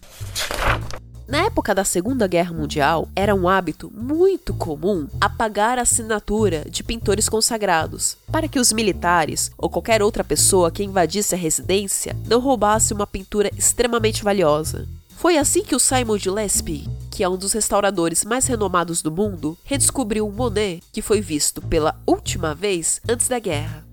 Na 1.28 1.38
época 1.38 1.74
da 1.74 1.84
Segunda 1.84 2.28
Guerra 2.28 2.52
Mundial, 2.52 3.08
era 3.16 3.34
um 3.34 3.48
hábito 3.48 3.90
muito 3.92 4.54
comum 4.54 5.08
apagar 5.20 5.76
a 5.76 5.82
assinatura 5.82 6.64
de 6.70 6.84
pintores 6.84 7.28
consagrados, 7.28 8.16
para 8.30 8.46
que 8.46 8.60
os 8.60 8.72
militares 8.72 9.50
ou 9.58 9.68
qualquer 9.68 10.02
outra 10.02 10.22
pessoa 10.22 10.70
que 10.70 10.84
invadisse 10.84 11.34
a 11.34 11.38
residência 11.38 12.16
não 12.28 12.38
roubasse 12.38 12.92
uma 12.92 13.08
pintura 13.08 13.50
extremamente 13.56 14.22
valiosa. 14.22 14.86
Foi 15.16 15.36
assim 15.36 15.64
que 15.64 15.74
o 15.74 15.80
Simon 15.80 16.18
Gillespie, 16.18 16.88
que 17.10 17.24
é 17.24 17.28
um 17.28 17.36
dos 17.36 17.54
restauradores 17.54 18.24
mais 18.24 18.46
renomados 18.46 19.02
do 19.02 19.10
mundo, 19.10 19.58
redescobriu 19.64 20.28
o 20.28 20.32
Monet, 20.32 20.80
que 20.92 21.02
foi 21.02 21.20
visto 21.20 21.60
pela 21.60 21.98
última 22.06 22.54
vez 22.54 23.00
antes 23.08 23.26
da 23.26 23.38
guerra. 23.38 23.85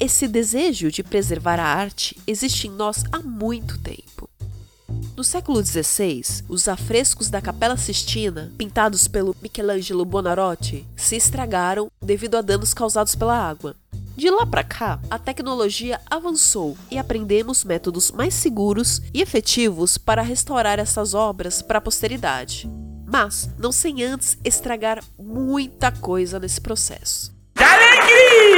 Esse 0.00 0.26
desejo 0.26 0.90
de 0.90 1.02
preservar 1.02 1.60
a 1.60 1.66
arte 1.66 2.18
existe 2.26 2.66
em 2.66 2.70
nós 2.70 3.04
há 3.12 3.18
muito 3.18 3.76
tempo. 3.76 4.30
No 5.14 5.22
século 5.22 5.62
XVI, 5.62 6.22
os 6.48 6.68
afrescos 6.68 7.28
da 7.28 7.42
Capela 7.42 7.76
Sistina, 7.76 8.50
pintados 8.56 9.06
pelo 9.06 9.36
Michelangelo 9.42 10.06
Buonarroti, 10.06 10.88
se 10.96 11.16
estragaram 11.16 11.92
devido 12.00 12.36
a 12.36 12.40
danos 12.40 12.72
causados 12.72 13.14
pela 13.14 13.36
água. 13.36 13.76
De 14.16 14.30
lá 14.30 14.46
para 14.46 14.64
cá, 14.64 14.98
a 15.10 15.18
tecnologia 15.18 16.00
avançou 16.10 16.78
e 16.90 16.96
aprendemos 16.98 17.62
métodos 17.62 18.10
mais 18.10 18.32
seguros 18.32 19.02
e 19.12 19.20
efetivos 19.20 19.98
para 19.98 20.22
restaurar 20.22 20.78
essas 20.78 21.12
obras 21.12 21.60
para 21.60 21.76
a 21.76 21.82
posteridade. 21.82 22.66
Mas 23.06 23.50
não 23.58 23.70
sem 23.70 24.02
antes 24.02 24.38
estragar 24.42 25.04
muita 25.18 25.92
coisa 25.92 26.40
nesse 26.40 26.60
processo. 26.60 27.38
Que 27.54 28.49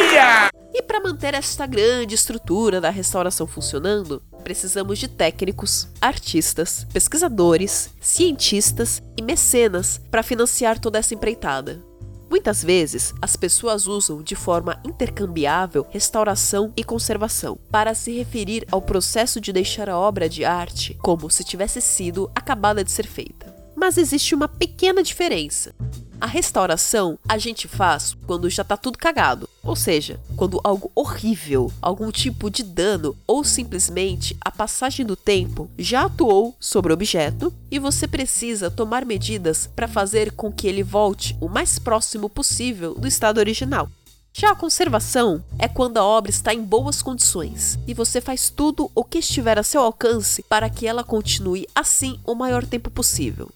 E 0.75 0.83
para 0.83 1.01
manter 1.01 1.35
esta 1.35 1.67
grande 1.67 2.15
estrutura 2.15 2.81
da 2.81 2.91
restauração 2.91 3.47
funcionando, 3.47 4.23
precisamos 4.43 4.99
de 4.99 5.09
técnicos, 5.09 5.89
artistas, 6.01 6.87
pesquisadores, 6.93 7.91
cientistas 8.01 9.03
e 9.17 9.23
mecenas 9.23 10.01
para 10.11 10.23
financiar 10.23 10.79
toda 10.79 10.99
essa 10.99 11.15
empreitada. 11.15 11.83
Muitas 12.29 12.65
vezes, 12.65 13.13
as 13.21 13.37
pessoas 13.37 13.87
usam 13.87 14.23
de 14.23 14.35
forma 14.35 14.81
intercambiável 14.87 15.87
restauração 15.91 16.73
e 16.75 16.83
conservação 16.83 17.59
para 17.71 17.95
se 17.95 18.11
referir 18.11 18.67
ao 18.73 18.81
processo 18.81 19.39
de 19.39 19.53
deixar 19.53 19.91
a 19.91 19.99
obra 19.99 20.31
de 20.31 20.43
arte 20.43 20.95
como 21.03 21.31
se 21.31 21.45
tivesse 21.45 21.83
sido 21.83 22.31
acabada 22.35 22.83
de 22.83 22.91
ser 22.91 23.07
feita. 23.07 23.55
Mas 23.77 23.99
existe 23.99 24.35
uma 24.35 24.49
pequena 24.49 25.03
diferença. 25.03 25.75
A 26.19 26.27
restauração 26.27 27.19
a 27.29 27.37
gente 27.37 27.69
faz 27.69 28.17
quando 28.27 28.49
já 28.49 28.65
tá 28.65 28.77
tudo 28.79 28.97
cagado, 28.97 29.47
ou 29.65 29.77
seja, 29.77 30.19
quando 30.37 30.61
algo 30.65 30.91
horrível, 30.95 31.73
algum 31.81 32.11
tipo 32.11 32.51
de 32.51 32.65
dano 32.65 33.17
ou 33.27 33.45
simplesmente 33.45 34.37
a 34.41 34.51
passagem 34.51 35.07
do 35.07 35.15
tempo 35.15 35.71
já 35.79 36.07
atuou 36.07 36.57
sobre 36.59 36.93
o 36.93 36.95
objeto 36.95 37.53
e 37.71 37.79
você 37.79 38.09
precisa 38.09 38.71
tomar 38.71 39.05
medidas 39.05 39.69
para 39.69 39.87
fazer 39.87 40.33
com 40.33 40.51
que 40.51 40.67
ele 40.67 40.83
volte 40.83 41.37
o 41.41 41.49
mais 41.49 41.79
próximo 41.79 42.29
possível 42.29 42.95
do 42.95 43.07
estado 43.07 43.39
original. 43.39 43.89
Já 44.35 44.51
a 44.51 44.57
conservação 44.57 45.45
é 45.59 45.69
quando 45.69 45.99
a 45.99 46.05
obra 46.05 46.31
está 46.31 46.55
em 46.55 46.63
boas 46.63 47.03
condições 47.03 47.79
e 47.87 47.93
você 47.93 48.19
faz 48.21 48.49
tudo 48.49 48.91
o 48.95 49.05
que 49.05 49.19
estiver 49.19 49.59
a 49.59 49.63
seu 49.63 49.83
alcance 49.83 50.43
para 50.49 50.71
que 50.71 50.87
ela 50.87 51.05
continue 51.05 51.69
assim 51.75 52.19
o 52.25 52.35
maior 52.35 52.65
tempo 52.65 52.91
possível. 52.91 53.51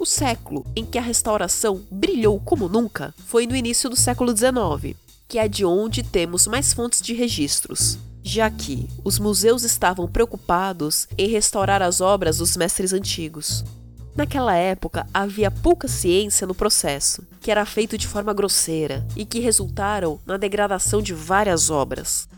O 0.00 0.06
século 0.06 0.66
em 0.74 0.84
que 0.84 0.98
a 0.98 1.02
restauração 1.02 1.82
brilhou 1.90 2.40
como 2.40 2.68
nunca 2.68 3.14
foi 3.26 3.46
no 3.46 3.54
início 3.54 3.88
do 3.88 3.94
século 3.94 4.36
XIX, 4.36 4.96
que 5.30 5.38
é 5.38 5.46
de 5.46 5.64
onde 5.64 6.02
temos 6.02 6.48
mais 6.48 6.72
fontes 6.72 7.00
de 7.00 7.14
registros, 7.14 7.96
já 8.20 8.50
que 8.50 8.88
os 9.04 9.16
museus 9.20 9.62
estavam 9.62 10.08
preocupados 10.08 11.06
em 11.16 11.28
restaurar 11.28 11.80
as 11.80 12.00
obras 12.00 12.38
dos 12.38 12.56
mestres 12.56 12.92
antigos. 12.92 13.64
Naquela 14.16 14.56
época 14.56 15.06
havia 15.14 15.48
pouca 15.48 15.86
ciência 15.86 16.48
no 16.48 16.54
processo, 16.54 17.22
que 17.40 17.48
era 17.48 17.64
feito 17.64 17.96
de 17.96 18.08
forma 18.08 18.34
grosseira 18.34 19.06
e 19.14 19.24
que 19.24 19.38
resultaram 19.38 20.18
na 20.26 20.36
degradação 20.36 21.00
de 21.00 21.14
várias 21.14 21.70
obras. 21.70 22.28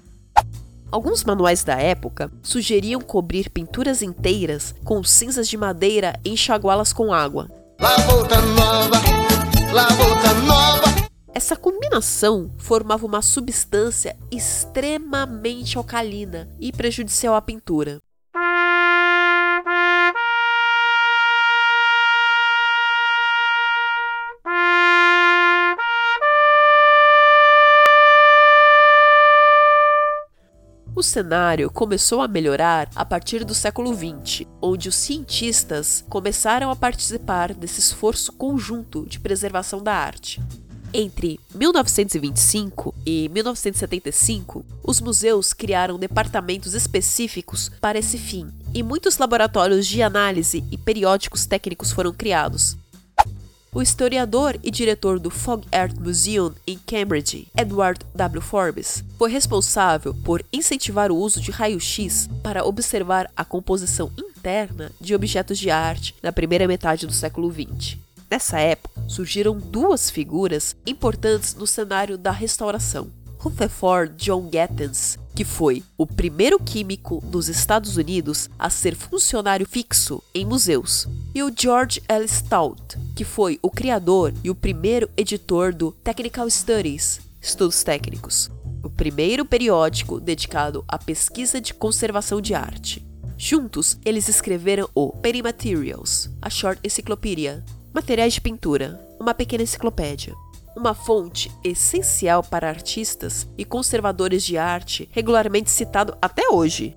Alguns 0.91 1.25
manuais 1.25 1.65
da 1.65 1.77
época 1.77 2.31
sugeriam 2.43 3.01
cobrir 3.01 3.49
pinturas 3.49 4.03
inteiras 4.03 4.75
com 4.85 5.03
cinzas 5.03 5.49
de 5.49 5.57
madeira 5.57 6.21
e 6.23 6.29
enxaguá-las 6.29 6.93
com 6.93 7.11
água. 7.11 7.49
Nova, 7.81 8.39
nova. 10.45 10.82
Essa 11.35 11.57
combinação 11.57 12.53
formava 12.59 13.07
uma 13.07 13.23
substância 13.23 14.17
extremamente 14.31 15.79
alcalina 15.79 16.47
e 16.61 16.71
prejudicial 16.71 17.35
à 17.35 17.41
pintura. 17.41 18.01
O 30.95 31.03
cenário 31.03 31.71
começou 31.71 32.21
a 32.21 32.29
melhorar 32.29 32.89
a 32.95 33.05
partir 33.05 33.45
do 33.45 33.55
século 33.55 33.93
XX, 33.93 34.47
onde 34.61 34.89
os 34.89 34.95
cientistas 34.95 36.05
começaram 36.09 36.71
a 36.71 36.77
participar 36.77 37.55
desse 37.55 37.81
esforço 37.81 38.31
conjunto 38.33 39.05
de 39.07 39.19
preservação 39.19 39.83
da 39.83 39.95
arte. 39.95 40.41
Entre 40.95 41.41
1925 41.55 42.95
e 43.07 43.29
1975, 43.31 44.65
os 44.83 45.01
museus 45.01 45.53
criaram 45.53 45.99
departamentos 45.99 46.75
específicos 46.75 47.71
para 47.81 47.99
esse 47.99 48.19
fim, 48.19 48.51
e 48.75 48.83
muitos 48.83 49.17
laboratórios 49.17 49.87
de 49.87 50.03
análise 50.03 50.63
e 50.71 50.77
periódicos 50.77 51.47
técnicos 51.47 51.93
foram 51.93 52.13
criados, 52.13 52.77
o 53.75 53.81
historiador 53.81 54.61
e 54.63 54.71
diretor 54.71 55.19
do 55.19 55.31
Fog 55.31 55.67
Art 55.73 55.97
Museum 55.97 56.53
em 56.67 56.79
Cambridge, 56.79 57.49
Edward 57.57 58.05
W. 58.15 58.43
Forbes, 58.43 59.03
foi 59.17 59.31
responsável 59.31 60.13
por 60.13 60.45
incentivar 60.53 61.11
o 61.11 61.17
uso 61.17 61.41
de 61.41 61.51
raio-x 61.51 62.29
para 62.43 62.67
observar 62.67 63.31
a 63.35 63.47
composição 63.47 64.13
interna 64.19 64.93
de 65.01 65.15
objetos 65.15 65.59
de 65.59 65.71
arte 65.71 66.15
na 66.23 66.31
primeira 66.31 66.69
metade 66.69 67.07
do 67.07 67.15
século 67.15 67.51
XX. 67.51 67.97
Nessa 68.31 68.61
época, 68.61 68.92
surgiram 69.13 69.57
duas 69.59 70.11
figuras 70.11 70.77
importantes 70.87 71.55
no 71.55 71.67
cenário 71.67 72.17
da 72.17 72.31
restauração. 72.31 73.11
Rutherford 73.39 74.15
John 74.17 74.49
Gettens 74.53 75.19
que 75.35 75.45
foi 75.45 75.83
o 75.97 76.07
primeiro 76.07 76.59
químico 76.59 77.23
nos 77.31 77.49
Estados 77.49 77.97
Unidos 77.97 78.51
a 78.59 78.69
ser 78.69 78.95
funcionário 78.95 79.67
fixo 79.67 80.23
em 80.35 80.45
museus, 80.45 81.09
e 81.35 81.43
o 81.43 81.53
George 81.57 82.03
L. 82.09 82.27
Stout, 82.29 82.99
que 83.17 83.25
foi 83.25 83.59
o 83.63 83.71
criador 83.71 84.35
e 84.45 84.51
o 84.51 84.55
primeiro 84.55 85.09
editor 85.17 85.75
do 85.75 85.93
Technical 85.93 86.49
Studies, 86.49 87.21
Estudos 87.41 87.83
Técnicos, 87.83 88.51
o 88.83 88.91
primeiro 88.91 89.45
periódico 89.45 90.21
dedicado 90.21 90.85
à 90.87 90.99
pesquisa 90.99 91.61
de 91.61 91.73
conservação 91.73 92.41
de 92.41 92.55
arte. 92.55 93.05
Juntos, 93.37 93.99
eles 94.05 94.29
escreveram 94.29 94.89
o 94.95 95.11
Painting 95.11 95.43
Materials, 95.43 96.31
a 96.41 96.49
Short 96.49 96.81
Encyclopedia, 96.85 97.65
materiais 97.93 98.33
de 98.33 98.41
pintura, 98.41 99.07
uma 99.21 99.35
pequena 99.35 99.63
enciclopédia. 99.63 100.35
Uma 100.75 100.95
fonte 100.95 101.53
essencial 101.63 102.43
para 102.43 102.69
artistas 102.69 103.47
e 103.59 103.65
conservadores 103.65 104.43
de 104.43 104.57
arte, 104.57 105.09
regularmente 105.13 105.71
citado 105.71 106.17
até 106.21 106.49
hoje. 106.49 106.97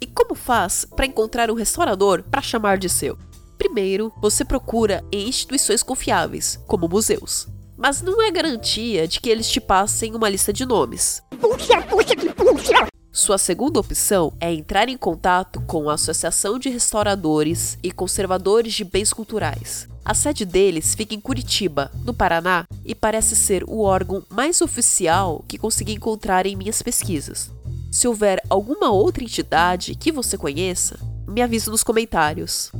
E 0.00 0.06
como 0.06 0.34
faz 0.34 0.84
para 0.84 1.06
encontrar 1.06 1.50
um 1.50 1.54
restaurador 1.54 2.24
para 2.24 2.42
chamar 2.42 2.78
de 2.78 2.88
seu? 2.88 3.16
Primeiro, 3.56 4.12
você 4.20 4.44
procura 4.44 5.04
em 5.12 5.28
instituições 5.28 5.82
confiáveis, 5.82 6.58
como 6.66 6.88
museus. 6.88 7.46
Mas 7.76 8.02
não 8.02 8.20
é 8.22 8.30
garantia 8.30 9.06
de 9.06 9.20
que 9.20 9.28
eles 9.28 9.48
te 9.48 9.60
passem 9.60 10.14
uma 10.14 10.28
lista 10.28 10.52
de 10.52 10.64
nomes. 10.64 11.22
Puxa, 11.38 11.82
puxa, 11.82 12.16
que 12.16 12.32
puxa! 12.32 12.89
Sua 13.20 13.36
segunda 13.36 13.78
opção 13.78 14.32
é 14.40 14.50
entrar 14.50 14.88
em 14.88 14.96
contato 14.96 15.60
com 15.66 15.90
a 15.90 15.92
Associação 15.92 16.58
de 16.58 16.70
Restauradores 16.70 17.76
e 17.82 17.92
Conservadores 17.92 18.72
de 18.72 18.82
Bens 18.82 19.12
Culturais. 19.12 19.86
A 20.02 20.14
sede 20.14 20.46
deles 20.46 20.94
fica 20.94 21.14
em 21.14 21.20
Curitiba, 21.20 21.92
no 22.02 22.14
Paraná, 22.14 22.64
e 22.82 22.94
parece 22.94 23.36
ser 23.36 23.62
o 23.64 23.82
órgão 23.82 24.24
mais 24.30 24.62
oficial 24.62 25.44
que 25.46 25.58
consegui 25.58 25.92
encontrar 25.92 26.46
em 26.46 26.56
minhas 26.56 26.80
pesquisas. 26.80 27.50
Se 27.92 28.08
houver 28.08 28.42
alguma 28.48 28.90
outra 28.90 29.22
entidade 29.22 29.94
que 29.94 30.10
você 30.10 30.38
conheça, 30.38 30.98
me 31.28 31.42
avise 31.42 31.68
nos 31.68 31.84
comentários. 31.84 32.72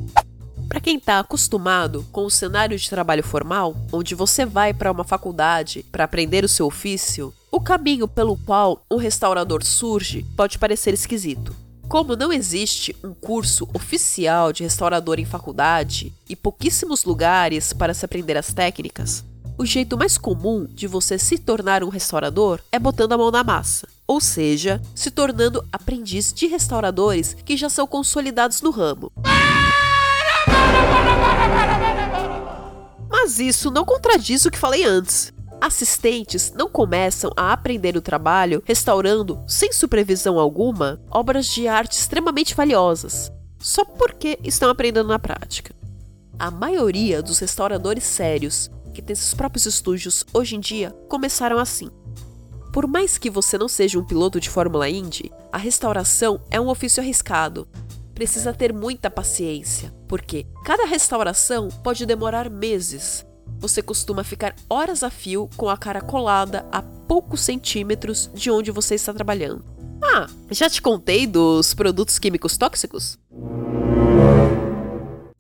Para 0.71 0.81
quem 0.81 0.99
está 0.99 1.19
acostumado 1.19 2.07
com 2.13 2.25
o 2.25 2.31
cenário 2.31 2.79
de 2.79 2.89
trabalho 2.89 3.25
formal, 3.25 3.75
onde 3.93 4.15
você 4.15 4.47
vai 4.47 4.73
para 4.73 4.93
uma 4.93 5.03
faculdade 5.03 5.85
para 5.91 6.05
aprender 6.05 6.45
o 6.45 6.49
seu 6.49 6.65
ofício, 6.65 7.35
o 7.51 7.61
caminho 7.61 8.07
pelo 8.07 8.37
qual 8.37 8.81
um 8.89 8.97
restaurador 8.97 9.65
surge 9.65 10.25
pode 10.37 10.61
parecer 10.61 10.95
esquisito. 10.95 11.53
Como 11.89 12.15
não 12.15 12.33
existe 12.33 12.95
um 13.03 13.13
curso 13.13 13.69
oficial 13.75 14.53
de 14.53 14.63
restaurador 14.63 15.19
em 15.19 15.25
faculdade 15.25 16.13
e 16.29 16.37
pouquíssimos 16.37 17.05
lugares 17.05 17.73
para 17.73 17.93
se 17.93 18.05
aprender 18.05 18.37
as 18.37 18.55
técnicas, 18.55 19.25
o 19.59 19.67
jeito 19.67 19.99
mais 19.99 20.17
comum 20.17 20.69
de 20.71 20.87
você 20.87 21.19
se 21.19 21.37
tornar 21.37 21.83
um 21.83 21.89
restaurador 21.89 22.61
é 22.71 22.79
botando 22.79 23.13
a 23.13 23.19
mão 23.19 23.33
na 23.33 23.43
massa, 23.43 23.89
ou 24.07 24.21
seja, 24.21 24.81
se 24.95 25.11
tornando 25.11 25.67
aprendiz 25.73 26.33
de 26.33 26.47
restauradores 26.47 27.35
que 27.45 27.57
já 27.57 27.69
são 27.69 27.89
consolidados 27.89 28.63
no 28.63 28.71
ramo. 28.71 29.11
Mas 33.31 33.39
isso 33.39 33.71
não 33.71 33.85
contradiz 33.85 34.45
o 34.45 34.51
que 34.51 34.59
falei 34.59 34.83
antes. 34.83 35.33
Assistentes 35.61 36.53
não 36.53 36.69
começam 36.69 37.31
a 37.37 37.53
aprender 37.53 37.97
o 37.97 38.01
trabalho 38.03 38.61
restaurando, 38.67 39.41
sem 39.47 39.73
supervisão 39.73 40.37
alguma, 40.37 41.01
obras 41.09 41.47
de 41.47 41.69
arte 41.69 41.93
extremamente 41.93 42.57
valiosas, 42.57 43.31
só 43.61 43.85
porque 43.85 44.37
estão 44.43 44.69
aprendendo 44.69 45.07
na 45.07 45.19
prática. 45.21 45.73
A 46.37 46.51
maioria 46.51 47.23
dos 47.23 47.39
restauradores 47.39 48.03
sérios, 48.03 48.69
que 48.93 49.01
têm 49.01 49.15
seus 49.15 49.33
próprios 49.33 49.65
estúdios 49.65 50.25
hoje 50.35 50.57
em 50.57 50.61
dia, 50.61 50.91
começaram 51.09 51.61
assim. 51.61 51.89
Por 52.73 52.89
mais 52.89 53.17
que 53.17 53.31
você 53.31 53.57
não 53.57 53.69
seja 53.69 53.97
um 53.97 54.05
piloto 54.05 54.41
de 54.41 54.51
Fórmula 54.51 54.89
Indy, 54.89 55.31
a 55.53 55.59
restauração 55.59 56.41
é 56.51 56.61
um 56.61 56.69
ofício 56.69 57.01
arriscado. 57.01 57.69
Precisa 58.21 58.53
ter 58.53 58.71
muita 58.71 59.09
paciência, 59.09 59.95
porque 60.07 60.47
cada 60.63 60.85
restauração 60.85 61.71
pode 61.83 62.05
demorar 62.05 62.51
meses. 62.51 63.25
Você 63.59 63.81
costuma 63.81 64.23
ficar 64.23 64.55
horas 64.69 65.03
a 65.03 65.09
fio 65.09 65.49
com 65.57 65.71
a 65.71 65.77
cara 65.79 66.03
colada 66.03 66.67
a 66.71 66.83
poucos 66.83 67.41
centímetros 67.41 68.31
de 68.35 68.51
onde 68.51 68.71
você 68.71 68.95
está 68.95 69.15
trabalhando. 69.15 69.65
Ah, 70.03 70.27
já 70.51 70.69
te 70.69 70.83
contei 70.83 71.27
dos 71.27 71.73
produtos 71.73 72.19
químicos 72.19 72.59
tóxicos? 72.59 73.19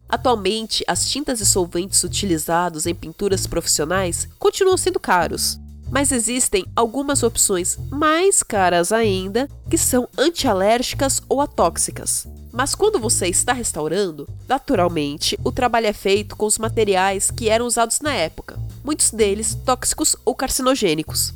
Atualmente, 0.08 0.82
as 0.88 1.06
tintas 1.06 1.42
e 1.42 1.44
solventes 1.44 2.02
utilizados 2.02 2.86
em 2.86 2.94
pinturas 2.94 3.46
profissionais 3.46 4.26
continuam 4.38 4.78
sendo 4.78 4.98
caros, 4.98 5.60
mas 5.90 6.12
existem 6.12 6.64
algumas 6.74 7.22
opções 7.22 7.78
mais 7.90 8.42
caras 8.42 8.90
ainda 8.90 9.50
que 9.68 9.76
são 9.76 10.08
antialérgicas 10.16 11.22
ou 11.28 11.42
atóxicas. 11.42 12.26
Mas 12.52 12.74
quando 12.74 12.98
você 12.98 13.28
está 13.28 13.52
restaurando, 13.52 14.28
naturalmente 14.48 15.38
o 15.44 15.52
trabalho 15.52 15.86
é 15.86 15.92
feito 15.92 16.36
com 16.36 16.46
os 16.46 16.58
materiais 16.58 17.30
que 17.30 17.48
eram 17.48 17.66
usados 17.66 18.00
na 18.00 18.12
época, 18.12 18.58
muitos 18.84 19.10
deles 19.10 19.54
tóxicos 19.64 20.16
ou 20.24 20.34
carcinogênicos. 20.34 21.32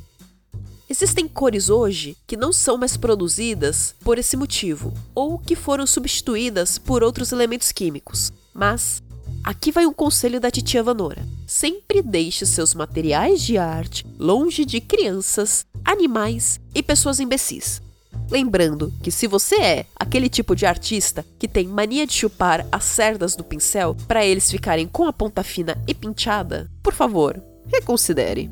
Existem 0.89 1.27
cores 1.27 1.71
hoje 1.71 2.17
que 2.27 2.37
não 2.37 2.53
são 2.53 2.77
mais 2.77 2.97
produzidas 2.97 3.95
por 4.01 4.19
esse 4.19 4.37
motivo, 4.37 4.93
ou 5.15 5.39
que 5.39 5.57
foram 5.57 5.87
substituídas 5.87 6.79
por 6.79 7.03
outros 7.03 7.33
elementos 7.33 7.73
químicos. 7.73 8.33
Mas 8.53 9.03
aqui 9.43 9.73
vai 9.73 9.87
um 9.87 9.93
conselho 9.93 10.39
da 10.39 10.51
titia 10.51 10.83
Vanora: 10.83 11.27
sempre 11.47 12.03
deixe 12.03 12.45
seus 12.45 12.75
materiais 12.75 13.41
de 13.43 13.57
arte 13.57 14.07
longe 14.19 14.65
de 14.65 14.81
crianças, 14.81 15.65
animais 15.85 16.61
e 16.75 16.83
pessoas 16.83 17.19
imbecis. 17.19 17.81
Lembrando 18.31 18.93
que 19.03 19.11
se 19.11 19.27
você 19.27 19.57
é 19.57 19.87
aquele 19.95 20.29
tipo 20.29 20.57
de 20.57 20.67
artista 20.67 21.25
que 21.39 21.47
tem 21.47 21.67
mania 21.67 22.07
de 22.07 22.15
chupar 22.15 22.67
as 22.73 22.85
cerdas 22.85 23.37
do 23.37 23.45
pincel 23.45 23.97
para 24.09 24.25
eles 24.25 24.51
ficarem 24.51 24.87
com 24.87 25.07
a 25.07 25.13
ponta 25.13 25.43
fina 25.43 25.77
e 25.87 25.95
pinchada, 25.95 26.71
por 26.83 26.95
favor, 26.95 27.41
reconsidere. 27.67 28.51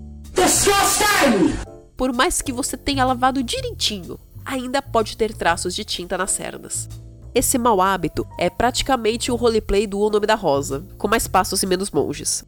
Por 1.97 2.13
mais 2.13 2.43
que 2.43 2.53
você 2.53 2.77
tenha 2.77 3.05
lavado 3.05 3.43
direitinho, 3.43 4.19
ainda 4.45 4.83
pode 4.83 5.17
ter 5.17 5.35
traços 5.35 5.75
de 5.75 5.85
tinta 5.85 6.19
nas 6.19 6.33
cerdas. 6.33 6.89
Esse 7.35 7.57
mau 7.57 7.81
hábito 7.81 8.27
é 8.39 8.51
praticamente 8.51 9.33
o 9.33 9.37
roleplay 9.37 9.87
do 9.87 9.99
O 9.99 10.11
Nome 10.11 10.27
da 10.27 10.35
Rosa, 10.35 10.85
com 10.99 11.09
mais 11.09 11.27
passos 11.27 11.63
e 11.63 11.67
menos 11.67 11.91
monges. 11.91 12.45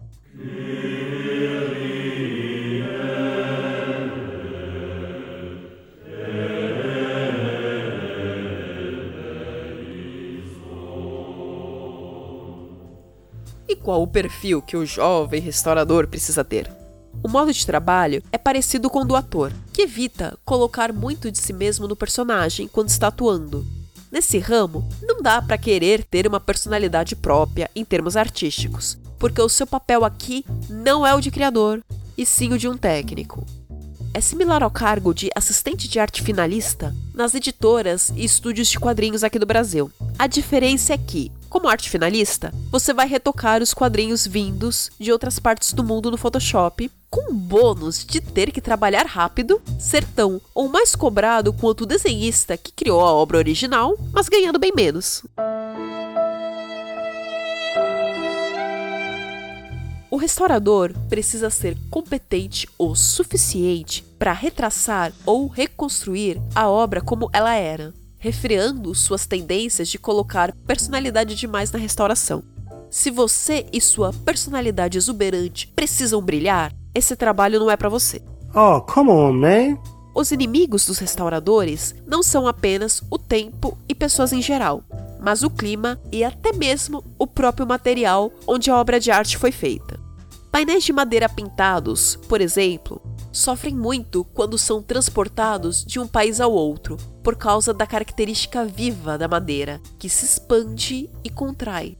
E 13.74 13.76
qual 13.76 14.00
o 14.00 14.06
perfil 14.06 14.62
que 14.62 14.76
o 14.76 14.86
jovem 14.86 15.40
restaurador 15.40 16.06
precisa 16.06 16.44
ter? 16.44 16.70
O 17.24 17.28
modo 17.28 17.52
de 17.52 17.66
trabalho 17.66 18.22
é 18.30 18.38
parecido 18.38 18.88
com 18.88 19.00
o 19.00 19.04
do 19.04 19.16
ator, 19.16 19.52
que 19.72 19.82
evita 19.82 20.38
colocar 20.44 20.92
muito 20.92 21.28
de 21.28 21.38
si 21.38 21.52
mesmo 21.52 21.88
no 21.88 21.96
personagem 21.96 22.68
quando 22.68 22.90
está 22.90 23.08
atuando. 23.08 23.66
Nesse 24.12 24.38
ramo, 24.38 24.88
não 25.02 25.20
dá 25.20 25.42
para 25.42 25.58
querer 25.58 26.04
ter 26.04 26.24
uma 26.24 26.38
personalidade 26.38 27.16
própria 27.16 27.68
em 27.74 27.84
termos 27.84 28.16
artísticos, 28.16 28.96
porque 29.18 29.42
o 29.42 29.48
seu 29.48 29.66
papel 29.66 30.04
aqui 30.04 30.44
não 30.70 31.04
é 31.04 31.12
o 31.12 31.20
de 31.20 31.32
criador, 31.32 31.82
e 32.16 32.24
sim 32.24 32.52
o 32.52 32.58
de 32.58 32.68
um 32.68 32.76
técnico. 32.76 33.44
É 34.12 34.20
similar 34.20 34.62
ao 34.62 34.70
cargo 34.70 35.12
de 35.12 35.30
assistente 35.34 35.88
de 35.88 35.98
arte 35.98 36.22
finalista 36.22 36.94
nas 37.12 37.34
editoras 37.34 38.12
e 38.14 38.24
estúdios 38.24 38.68
de 38.68 38.78
quadrinhos 38.78 39.24
aqui 39.24 39.40
do 39.40 39.46
Brasil. 39.46 39.90
A 40.16 40.28
diferença 40.28 40.94
é 40.94 40.98
que, 40.98 41.32
como 41.54 41.68
arte 41.68 41.88
finalista, 41.88 42.52
você 42.68 42.92
vai 42.92 43.06
retocar 43.06 43.62
os 43.62 43.72
quadrinhos 43.72 44.26
vindos 44.26 44.90
de 44.98 45.12
outras 45.12 45.38
partes 45.38 45.72
do 45.72 45.84
mundo 45.84 46.10
no 46.10 46.16
Photoshop, 46.16 46.90
com 47.08 47.30
o 47.30 47.32
bônus 47.32 48.04
de 48.04 48.20
ter 48.20 48.50
que 48.50 48.60
trabalhar 48.60 49.06
rápido, 49.06 49.62
ser 49.78 50.04
tão 50.04 50.40
ou 50.52 50.68
mais 50.68 50.96
cobrado 50.96 51.52
quanto 51.52 51.82
o 51.82 51.86
desenhista 51.86 52.56
que 52.56 52.72
criou 52.72 53.00
a 53.00 53.12
obra 53.12 53.38
original, 53.38 53.96
mas 54.12 54.28
ganhando 54.28 54.58
bem 54.58 54.72
menos. 54.74 55.22
O 60.10 60.16
restaurador 60.16 60.92
precisa 61.08 61.50
ser 61.50 61.78
competente 61.88 62.68
o 62.76 62.96
suficiente 62.96 64.02
para 64.18 64.32
retraçar 64.32 65.12
ou 65.24 65.46
reconstruir 65.46 66.42
a 66.52 66.68
obra 66.68 67.00
como 67.00 67.30
ela 67.32 67.54
era, 67.54 67.94
refreando 68.24 68.94
suas 68.94 69.26
tendências 69.26 69.86
de 69.86 69.98
colocar 69.98 70.50
personalidade 70.66 71.34
demais 71.34 71.70
na 71.70 71.78
restauração. 71.78 72.42
Se 72.88 73.10
você 73.10 73.66
e 73.70 73.82
sua 73.82 74.14
personalidade 74.14 74.96
exuberante 74.96 75.70
precisam 75.76 76.22
brilhar, 76.22 76.72
esse 76.94 77.14
trabalho 77.16 77.60
não 77.60 77.70
é 77.70 77.76
para 77.76 77.90
você. 77.90 78.22
Oh, 78.54 78.80
come 78.80 79.10
on, 79.10 79.34
man. 79.34 79.78
Os 80.14 80.32
inimigos 80.32 80.86
dos 80.86 80.96
restauradores 80.96 81.94
não 82.06 82.22
são 82.22 82.48
apenas 82.48 83.02
o 83.10 83.18
tempo 83.18 83.76
e 83.86 83.94
pessoas 83.94 84.32
em 84.32 84.40
geral, 84.40 84.82
mas 85.20 85.42
o 85.42 85.50
clima 85.50 86.00
e 86.10 86.24
até 86.24 86.50
mesmo 86.54 87.04
o 87.18 87.26
próprio 87.26 87.66
material 87.66 88.32
onde 88.46 88.70
a 88.70 88.76
obra 88.78 88.98
de 88.98 89.10
arte 89.10 89.36
foi 89.36 89.52
feita. 89.52 90.00
Painéis 90.50 90.82
de 90.82 90.94
madeira 90.94 91.28
pintados, 91.28 92.16
por 92.26 92.40
exemplo, 92.40 93.02
sofrem 93.34 93.74
muito 93.74 94.24
quando 94.32 94.56
são 94.56 94.80
transportados 94.80 95.84
de 95.84 95.98
um 95.98 96.06
país 96.06 96.40
ao 96.40 96.52
outro, 96.52 96.96
por 97.22 97.34
causa 97.34 97.74
da 97.74 97.86
característica 97.86 98.64
viva 98.64 99.18
da 99.18 99.26
madeira, 99.26 99.80
que 99.98 100.08
se 100.08 100.24
expande 100.24 101.10
e 101.24 101.28
contrai, 101.28 101.98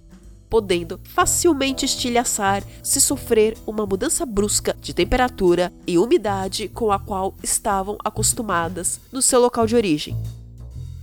podendo 0.49 1.01
facilmente 1.03 1.85
estilhaçar 1.85 2.62
se 2.83 3.01
sofrer 3.01 3.57
uma 3.66 3.85
mudança 3.85 4.25
brusca 4.25 4.77
de 4.81 4.94
temperatura 4.94 5.73
e 5.87 5.99
umidade 5.99 6.68
com 6.68 6.92
a 6.92 6.99
qual 7.01 7.35
estavam 7.42 7.99
acostumadas 8.05 9.01
no 9.11 9.20
seu 9.20 9.40
local 9.40 9.66
de 9.66 9.75
origem. 9.75 10.16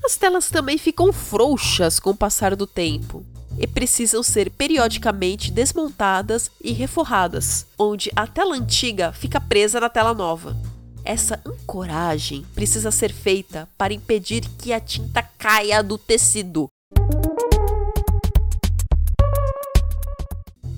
As 0.03 0.15
telas 0.15 0.49
também 0.49 0.77
ficam 0.77 1.11
frouxas 1.11 1.99
com 1.99 2.11
o 2.11 2.17
passar 2.17 2.55
do 2.55 2.65
tempo 2.65 3.25
e 3.61 3.67
precisam 3.67 4.23
ser 4.23 4.49
periodicamente 4.49 5.51
desmontadas 5.51 6.49
e 6.59 6.73
reforradas, 6.73 7.67
onde 7.77 8.11
a 8.15 8.25
tela 8.25 8.55
antiga 8.55 9.13
fica 9.13 9.39
presa 9.39 9.79
na 9.79 9.87
tela 9.87 10.13
nova. 10.15 10.57
Essa 11.05 11.39
ancoragem 11.45 12.45
precisa 12.55 12.89
ser 12.89 13.13
feita 13.13 13.69
para 13.77 13.93
impedir 13.93 14.41
que 14.57 14.73
a 14.73 14.79
tinta 14.79 15.21
caia 15.21 15.83
do 15.83 15.97
tecido. 15.97 16.67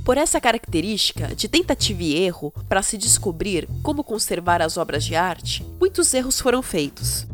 Por 0.03 0.17
essa 0.17 0.41
característica 0.41 1.33
de 1.33 1.47
tentativa 1.47 2.03
e 2.03 2.15
erro 2.15 2.53
para 2.67 2.83
se 2.83 2.97
descobrir 2.97 3.69
como 3.81 4.03
conservar 4.03 4.61
as 4.61 4.75
obras 4.75 5.05
de 5.05 5.15
arte, 5.15 5.65
muitos 5.79 6.13
erros 6.13 6.41
foram 6.41 6.61
feitos. 6.61 7.25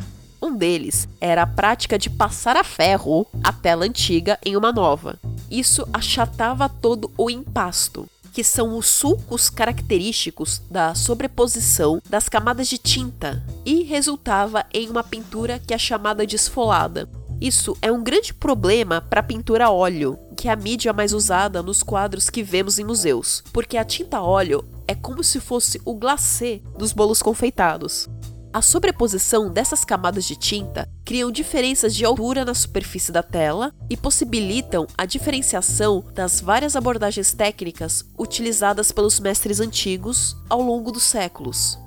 Um 0.42 0.56
deles 0.56 1.08
era 1.20 1.42
a 1.42 1.48
prática 1.48 1.98
de 1.98 2.10
passar 2.10 2.56
a 2.56 2.64
ferro 2.64 3.26
a 3.44 3.52
tela 3.52 3.86
antiga 3.86 4.38
em 4.46 4.56
uma 4.56 4.72
nova. 4.72 5.20
Isso 5.50 5.88
achatava 5.92 6.70
todo 6.70 7.12
o 7.18 7.30
impasto, 7.30 8.08
que 8.32 8.44
são 8.44 8.78
os 8.78 8.88
sulcos 8.88 9.50
característicos 9.50 10.62
da 10.70 10.94
sobreposição 10.94 12.02
das 12.10 12.30
camadas 12.30 12.68
de 12.68 12.78
tinta, 12.78 13.44
e 13.66 13.84
resultava 13.84 14.66
em 14.74 14.90
uma 14.90 15.04
pintura 15.04 15.60
que 15.60 15.74
é 15.74 15.78
chamada 15.78 16.26
de 16.26 16.36
esfolada. 16.36 17.10
Isso 17.42 17.76
é 17.82 17.92
um 17.92 18.04
grande 18.04 18.34
problema 18.34 19.02
para 19.02 19.22
a 19.22 19.24
pintura 19.24 19.66
a 19.66 19.72
óleo, 19.72 20.20
que 20.36 20.48
é 20.48 20.52
a 20.52 20.56
mídia 20.56 20.94
mais 20.94 21.14
usada 21.14 21.64
nos 21.64 21.82
quadros 21.82 22.30
que 22.30 22.44
vemos 22.44 22.78
em 22.78 22.84
museus, 22.84 23.44
porque 23.52 23.78
a 23.78 23.84
tinta 23.84 24.22
óleo 24.22 24.64
é 24.88 24.94
como 24.94 25.24
se 25.24 25.40
fosse 25.40 25.82
o 25.86 25.94
glacê 25.94 26.62
dos 26.78 26.92
bolos 26.92 27.22
confeitados. 27.22 28.10
A 28.52 28.64
sobreposição 28.64 29.48
dessas 29.52 29.86
camadas 29.86 30.26
de 30.26 30.36
tinta 30.36 30.90
criam 31.06 31.32
diferenças 31.32 31.96
de 31.96 32.04
altura 32.04 32.44
na 32.44 32.56
superfície 32.56 33.12
da 33.12 33.22
tela 33.22 33.72
e 33.88 33.96
possibilitam 33.96 34.88
a 34.98 35.06
diferenciação 35.06 36.04
das 36.16 36.42
várias 36.42 36.76
abordagens 36.76 37.32
técnicas 37.32 38.04
utilizadas 38.18 38.92
pelos 38.92 39.20
mestres 39.20 39.60
antigos 39.60 40.36
ao 40.50 40.64
longo 40.64 40.92
dos 40.92 41.04
séculos. 41.04 41.78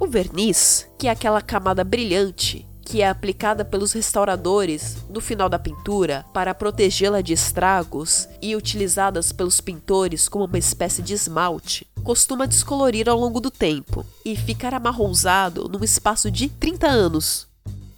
O 0.00 0.08
verniz, 0.08 0.88
que 0.98 1.06
é 1.06 1.10
aquela 1.10 1.40
camada 1.40 1.84
brilhante 1.84 2.68
que 2.88 3.02
é 3.02 3.08
aplicada 3.08 3.66
pelos 3.66 3.92
restauradores 3.92 4.96
no 5.10 5.20
final 5.20 5.46
da 5.46 5.58
pintura 5.58 6.24
para 6.32 6.54
protegê-la 6.54 7.20
de 7.20 7.34
estragos 7.34 8.26
e 8.40 8.56
utilizadas 8.56 9.30
pelos 9.30 9.60
pintores 9.60 10.26
como 10.26 10.46
uma 10.46 10.56
espécie 10.56 11.02
de 11.02 11.12
esmalte, 11.12 11.86
costuma 12.08 12.46
descolorir 12.46 13.06
ao 13.06 13.20
longo 13.20 13.38
do 13.38 13.50
tempo 13.50 14.02
e 14.24 14.34
ficar 14.34 14.72
amarronzado 14.72 15.68
num 15.68 15.84
espaço 15.84 16.30
de 16.30 16.48
30 16.48 16.86
anos. 16.86 17.46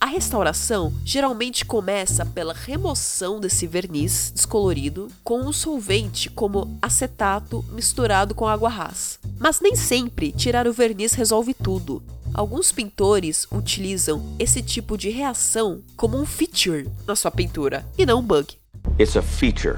A 0.01 0.07
restauração 0.07 0.93
geralmente 1.05 1.65
começa 1.65 2.27
pela 2.27 2.53
remoção 2.53 3.39
desse 3.39 3.69
verniz 3.69 4.33
descolorido 4.35 5.07
com 5.23 5.43
um 5.43 5.53
solvente 5.53 6.29
como 6.29 6.77
acetato 6.83 7.65
misturado 7.71 8.35
com 8.35 8.49
água 8.49 8.69
rasa. 8.69 9.21
Mas 9.39 9.61
nem 9.61 9.77
sempre 9.77 10.33
tirar 10.33 10.67
o 10.67 10.73
verniz 10.73 11.13
resolve 11.13 11.55
tudo. 11.55 12.03
Alguns 12.35 12.73
pintores 12.73 13.47
utilizam 13.53 14.35
esse 14.41 14.61
tipo 14.61 14.99
de 14.99 15.09
reação 15.09 15.83
como 15.97 16.19
um 16.19 16.27
feature 16.27 16.91
na 17.07 17.15
sua 17.15 17.31
pintura 17.31 17.87
e 17.97 18.05
não 18.05 18.19
um 18.19 18.25
bug. 18.25 18.57
It's 18.99 19.17
a 19.17 19.23
feature, 19.23 19.77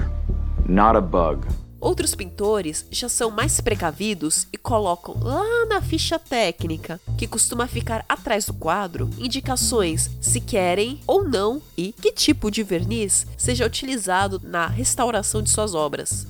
not 0.67 0.97
a 0.97 1.03
bug. 1.03 1.47
Outros 1.83 2.15
pintores 2.15 2.87
já 2.93 3.09
são 3.09 3.29
mais 3.29 3.61
precavidos 3.61 4.47
e 4.53 4.57
colocam 4.57 5.17
lá 5.21 5.67
na 5.67 5.83
ficha 5.83 6.17
técnica, 6.17 7.01
que 7.19 7.27
costuma 7.27 7.67
ficar 7.67 8.05
atrás 8.09 8.47
do 8.47 8.55
quadro, 8.55 9.11
indicações 9.19 10.09
se 10.21 10.41
querem 10.41 11.01
ou 11.09 11.29
não 11.29 11.61
e 11.77 11.93
que 11.93 12.13
tipo 12.13 12.53
de 12.53 12.63
verniz 12.63 13.27
seja 13.37 13.67
utilizado 13.67 14.41
na 14.45 14.69
restauração 14.69 15.43
de 15.43 15.51
suas 15.51 15.75
obras. 15.75 16.25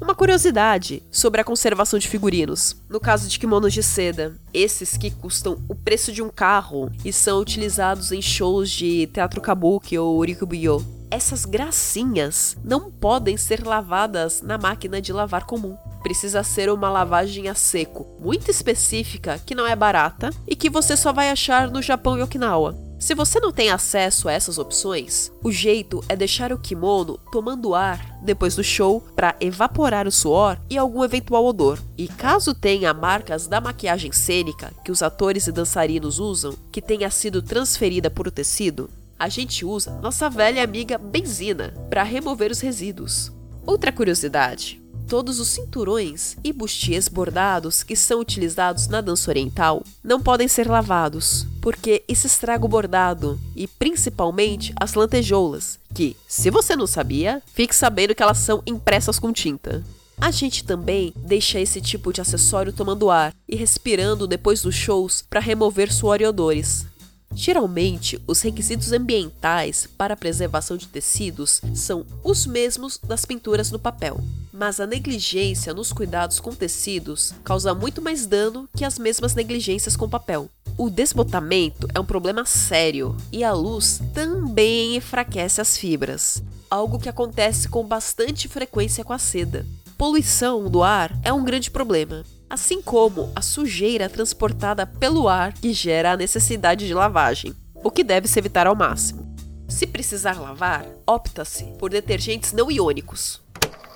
Uma 0.00 0.16
curiosidade 0.16 1.00
sobre 1.12 1.40
a 1.40 1.44
conservação 1.44 1.96
de 1.96 2.08
figurinos. 2.08 2.74
No 2.88 2.98
caso 2.98 3.28
de 3.28 3.38
kimonos 3.38 3.72
de 3.72 3.84
seda, 3.84 4.34
esses 4.52 4.96
que 4.96 5.12
custam 5.12 5.62
o 5.68 5.76
preço 5.76 6.10
de 6.12 6.22
um 6.22 6.28
carro 6.28 6.90
e 7.04 7.12
são 7.12 7.38
utilizados 7.38 8.10
em 8.10 8.20
shows 8.20 8.68
de 8.68 9.06
teatro 9.06 9.40
kabuki 9.40 9.96
ou 9.96 10.18
urikubuyo. 10.18 10.97
Essas 11.10 11.46
gracinhas 11.46 12.56
não 12.62 12.90
podem 12.90 13.36
ser 13.36 13.66
lavadas 13.66 14.42
na 14.42 14.58
máquina 14.58 15.00
de 15.00 15.12
lavar 15.12 15.46
comum. 15.46 15.74
Precisa 16.02 16.42
ser 16.42 16.70
uma 16.70 16.90
lavagem 16.90 17.48
a 17.48 17.54
seco, 17.54 18.06
muito 18.20 18.50
específica, 18.50 19.40
que 19.44 19.54
não 19.54 19.66
é 19.66 19.74
barata 19.74 20.30
e 20.46 20.54
que 20.54 20.68
você 20.68 20.96
só 20.96 21.12
vai 21.12 21.30
achar 21.30 21.70
no 21.70 21.80
Japão 21.80 22.18
e 22.18 22.22
Okinawa. 22.22 22.76
Se 22.98 23.14
você 23.14 23.38
não 23.38 23.52
tem 23.52 23.70
acesso 23.70 24.28
a 24.28 24.32
essas 24.32 24.58
opções, 24.58 25.30
o 25.42 25.52
jeito 25.52 26.04
é 26.08 26.16
deixar 26.16 26.52
o 26.52 26.58
kimono 26.58 27.18
tomando 27.30 27.74
ar 27.74 28.18
depois 28.22 28.56
do 28.56 28.64
show 28.64 29.00
para 29.14 29.36
evaporar 29.40 30.06
o 30.08 30.12
suor 30.12 30.58
e 30.68 30.76
algum 30.76 31.04
eventual 31.04 31.46
odor. 31.46 31.78
E 31.96 32.08
caso 32.08 32.52
tenha 32.52 32.92
marcas 32.92 33.46
da 33.46 33.60
maquiagem 33.60 34.10
cênica 34.10 34.72
que 34.84 34.90
os 34.90 35.00
atores 35.00 35.46
e 35.46 35.52
dançarinos 35.52 36.18
usam, 36.18 36.54
que 36.72 36.82
tenha 36.82 37.08
sido 37.08 37.40
transferida 37.40 38.10
por 38.10 38.26
o 38.26 38.32
tecido, 38.32 38.90
a 39.18 39.28
gente 39.28 39.64
usa 39.64 39.98
nossa 40.00 40.30
velha 40.30 40.62
amiga 40.62 40.96
benzina 40.96 41.74
para 41.90 42.02
remover 42.02 42.50
os 42.50 42.60
resíduos. 42.60 43.32
Outra 43.66 43.90
curiosidade: 43.90 44.80
todos 45.08 45.40
os 45.40 45.48
cinturões 45.48 46.36
e 46.44 46.52
bustiers 46.52 47.08
bordados 47.08 47.82
que 47.82 47.96
são 47.96 48.20
utilizados 48.20 48.86
na 48.88 49.00
dança 49.00 49.30
oriental 49.30 49.82
não 50.04 50.20
podem 50.20 50.46
ser 50.46 50.68
lavados, 50.68 51.46
porque 51.60 52.04
isso 52.06 52.26
estraga 52.26 52.64
o 52.64 52.68
bordado 52.68 53.40
e 53.56 53.66
principalmente 53.66 54.72
as 54.78 54.94
lantejoulas, 54.94 55.78
que, 55.94 56.16
se 56.28 56.50
você 56.50 56.76
não 56.76 56.86
sabia, 56.86 57.42
fique 57.52 57.74
sabendo 57.74 58.14
que 58.14 58.22
elas 58.22 58.38
são 58.38 58.62
impressas 58.66 59.18
com 59.18 59.32
tinta. 59.32 59.82
A 60.20 60.32
gente 60.32 60.64
também 60.64 61.14
deixa 61.16 61.60
esse 61.60 61.80
tipo 61.80 62.12
de 62.12 62.20
acessório 62.20 62.72
tomando 62.72 63.08
ar 63.08 63.32
e 63.48 63.54
respirando 63.54 64.26
depois 64.26 64.60
dos 64.60 64.74
shows 64.74 65.22
para 65.22 65.40
remover 65.40 65.92
suor 65.92 66.20
e 66.20 66.26
odores. 66.26 66.86
Geralmente, 67.34 68.20
os 68.26 68.40
requisitos 68.40 68.92
ambientais 68.92 69.86
para 69.96 70.14
a 70.14 70.16
preservação 70.16 70.76
de 70.76 70.88
tecidos 70.88 71.60
são 71.74 72.04
os 72.24 72.46
mesmos 72.46 72.98
das 72.98 73.24
pinturas 73.24 73.70
no 73.70 73.78
papel, 73.78 74.20
mas 74.52 74.80
a 74.80 74.86
negligência 74.86 75.72
nos 75.72 75.92
cuidados 75.92 76.40
com 76.40 76.54
tecidos 76.54 77.34
causa 77.44 77.74
muito 77.74 78.02
mais 78.02 78.26
dano 78.26 78.68
que 78.76 78.84
as 78.84 78.98
mesmas 78.98 79.34
negligências 79.34 79.96
com 79.96 80.08
papel. 80.08 80.50
O 80.76 80.90
desbotamento 80.90 81.88
é 81.94 82.00
um 82.00 82.04
problema 82.04 82.44
sério 82.44 83.16
e 83.32 83.44
a 83.44 83.52
luz 83.52 84.00
também 84.14 84.96
enfraquece 84.96 85.60
as 85.60 85.76
fibras, 85.76 86.42
algo 86.70 86.98
que 86.98 87.08
acontece 87.08 87.68
com 87.68 87.84
bastante 87.84 88.48
frequência 88.48 89.04
com 89.04 89.12
a 89.12 89.18
seda. 89.18 89.66
Poluição 89.98 90.70
do 90.70 90.84
ar 90.84 91.10
é 91.24 91.32
um 91.32 91.44
grande 91.44 91.72
problema, 91.72 92.24
assim 92.48 92.80
como 92.80 93.32
a 93.34 93.42
sujeira 93.42 94.08
transportada 94.08 94.86
pelo 94.86 95.26
ar 95.26 95.52
que 95.52 95.72
gera 95.72 96.12
a 96.12 96.16
necessidade 96.16 96.86
de 96.86 96.94
lavagem, 96.94 97.52
o 97.82 97.90
que 97.90 98.04
deve 98.04 98.28
se 98.28 98.38
evitar 98.38 98.68
ao 98.68 98.76
máximo. 98.76 99.34
Se 99.68 99.88
precisar 99.88 100.40
lavar, 100.40 100.86
opta-se 101.04 101.64
por 101.80 101.90
detergentes 101.90 102.52
não 102.52 102.70
iônicos. 102.70 103.40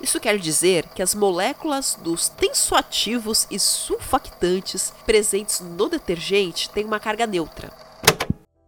Isso 0.01 0.19
quer 0.19 0.37
dizer 0.37 0.89
que 0.89 1.01
as 1.01 1.15
moléculas 1.15 1.97
dos 2.03 2.27
tensoativos 2.27 3.47
e 3.49 3.57
sulfactantes 3.57 4.91
presentes 5.05 5.61
no 5.61 5.87
detergente 5.87 6.69
têm 6.69 6.83
uma 6.83 6.99
carga 6.99 7.25
neutra, 7.25 7.71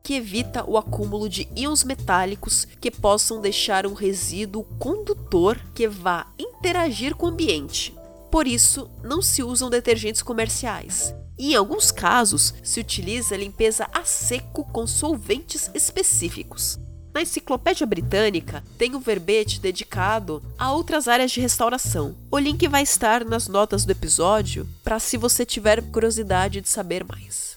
que 0.05 0.13
evita 0.13 0.63
o 0.69 0.77
acúmulo 0.77 1.27
de 1.27 1.49
íons 1.55 1.83
metálicos 1.83 2.67
que 2.79 2.91
possam 2.91 3.41
deixar 3.41 3.87
um 3.87 3.93
resíduo 3.93 4.63
condutor 4.77 5.59
que 5.73 5.87
vá 5.87 6.27
interagir 6.37 7.15
com 7.15 7.25
o 7.25 7.29
ambiente. 7.29 7.91
Por 8.29 8.45
isso, 8.45 8.87
não 9.03 9.19
se 9.19 9.41
usam 9.41 9.67
detergentes 9.67 10.21
comerciais. 10.21 11.11
E 11.39 11.53
em 11.53 11.55
alguns 11.55 11.89
casos, 11.89 12.53
se 12.61 12.79
utiliza 12.79 13.35
limpeza 13.35 13.89
a 13.91 14.05
seco 14.05 14.63
com 14.65 14.85
solventes 14.85 15.71
específicos. 15.73 16.77
Na 17.11 17.23
Enciclopédia 17.23 17.87
Britânica 17.87 18.63
tem 18.77 18.93
um 18.93 18.99
verbete 18.99 19.59
dedicado 19.59 20.43
a 20.55 20.71
outras 20.71 21.07
áreas 21.07 21.31
de 21.31 21.41
restauração. 21.41 22.15
O 22.29 22.37
link 22.37 22.67
vai 22.67 22.83
estar 22.83 23.25
nas 23.25 23.47
notas 23.47 23.85
do 23.85 23.91
episódio 23.91 24.69
para 24.83 24.99
se 24.99 25.17
você 25.17 25.43
tiver 25.43 25.81
curiosidade 25.81 26.61
de 26.61 26.69
saber 26.69 27.03
mais. 27.03 27.55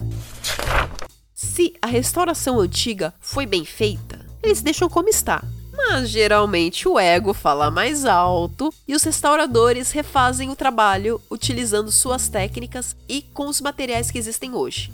Se 1.41 1.73
a 1.81 1.87
restauração 1.87 2.59
antiga 2.59 3.13
foi 3.21 3.45
bem 3.45 3.63
feita, 3.63 4.25
eles 4.43 4.61
deixam 4.61 4.89
como 4.89 5.07
está. 5.07 5.41
Mas 5.71 6.09
geralmente 6.09 6.85
o 6.85 6.99
ego 6.99 7.33
fala 7.33 7.71
mais 7.71 8.03
alto 8.03 8.73
e 8.85 8.93
os 8.93 9.03
restauradores 9.03 9.91
refazem 9.91 10.49
o 10.49 10.55
trabalho 10.55 11.21
utilizando 11.31 11.93
suas 11.93 12.27
técnicas 12.27 12.93
e 13.07 13.21
com 13.21 13.47
os 13.47 13.61
materiais 13.61 14.11
que 14.11 14.17
existem 14.17 14.53
hoje. 14.53 14.91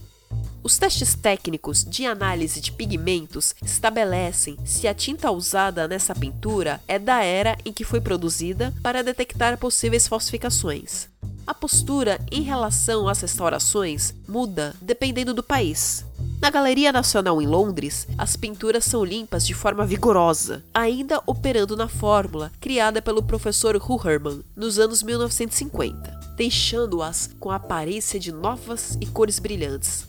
Os 0.61 0.77
testes 0.77 1.15
técnicos 1.15 1.83
de 1.83 2.05
análise 2.05 2.61
de 2.61 2.71
pigmentos 2.71 3.55
estabelecem 3.63 4.55
se 4.63 4.87
a 4.87 4.93
tinta 4.93 5.31
usada 5.31 5.87
nessa 5.87 6.13
pintura 6.13 6.79
é 6.87 6.99
da 6.99 7.23
era 7.23 7.57
em 7.65 7.73
que 7.73 7.83
foi 7.83 7.99
produzida 7.99 8.71
para 8.83 9.03
detectar 9.03 9.57
possíveis 9.57 10.07
falsificações. 10.07 11.07
A 11.47 11.55
postura 11.55 12.19
em 12.31 12.43
relação 12.43 13.07
às 13.07 13.19
restaurações 13.21 14.13
muda 14.27 14.75
dependendo 14.79 15.33
do 15.33 15.41
país. 15.41 16.05
Na 16.41 16.49
Galeria 16.49 16.91
Nacional 16.91 17.41
em 17.41 17.47
Londres, 17.47 18.07
as 18.17 18.35
pinturas 18.35 18.85
são 18.85 19.03
limpas 19.03 19.45
de 19.47 19.53
forma 19.53 19.85
vigorosa, 19.85 20.63
ainda 20.73 21.21
operando 21.25 21.75
na 21.75 21.87
fórmula 21.87 22.51
criada 22.59 23.01
pelo 23.01 23.23
professor 23.23 23.75
Huherman 23.75 24.41
nos 24.55 24.77
anos 24.77 25.01
1950, 25.01 26.19
deixando-as 26.35 27.29
com 27.39 27.49
a 27.49 27.55
aparência 27.55 28.19
de 28.19 28.31
novas 28.31 28.97
e 29.01 29.05
cores 29.05 29.39
brilhantes. 29.39 30.05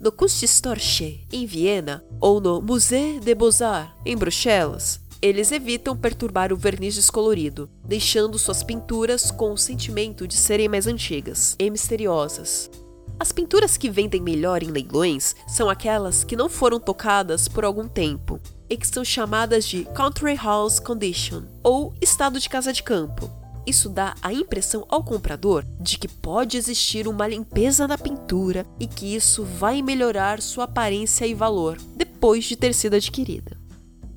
No 0.00 0.12
Kunsthistorische, 0.12 1.26
em 1.32 1.46
Viena, 1.46 2.04
ou 2.20 2.40
no 2.40 2.60
Musée 2.60 3.20
des 3.20 3.34
Beaux-Arts, 3.34 3.92
em 4.04 4.16
Bruxelas, 4.16 5.00
eles 5.20 5.50
evitam 5.52 5.96
perturbar 5.96 6.52
o 6.52 6.56
verniz 6.56 6.94
descolorido, 6.94 7.68
deixando 7.82 8.38
suas 8.38 8.62
pinturas 8.62 9.30
com 9.30 9.52
o 9.52 9.56
sentimento 9.56 10.28
de 10.28 10.36
serem 10.36 10.68
mais 10.68 10.86
antigas 10.86 11.56
e 11.58 11.70
misteriosas. 11.70 12.70
As 13.18 13.30
pinturas 13.30 13.76
que 13.76 13.90
vendem 13.90 14.20
melhor 14.20 14.62
em 14.62 14.70
leilões 14.70 15.36
são 15.46 15.70
aquelas 15.70 16.24
que 16.24 16.36
não 16.36 16.48
foram 16.48 16.80
tocadas 16.80 17.46
por 17.46 17.64
algum 17.64 17.86
tempo 17.86 18.40
e 18.68 18.76
que 18.76 18.86
são 18.86 19.04
chamadas 19.04 19.64
de 19.66 19.84
Country 19.94 20.34
House 20.34 20.80
Condition 20.80 21.42
ou 21.62 21.94
estado 22.00 22.40
de 22.40 22.48
casa 22.48 22.72
de 22.72 22.82
campo. 22.82 23.30
Isso 23.66 23.88
dá 23.88 24.14
a 24.20 24.32
impressão 24.32 24.84
ao 24.88 25.02
comprador 25.02 25.64
de 25.80 25.96
que 25.96 26.08
pode 26.08 26.56
existir 26.56 27.08
uma 27.08 27.26
limpeza 27.26 27.88
na 27.88 27.96
pintura 27.96 28.66
e 28.78 28.86
que 28.86 29.14
isso 29.14 29.44
vai 29.44 29.80
melhorar 29.80 30.42
sua 30.42 30.64
aparência 30.64 31.26
e 31.26 31.34
valor 31.34 31.78
depois 31.96 32.44
de 32.44 32.56
ter 32.56 32.74
sido 32.74 32.94
adquirida. 32.94 33.56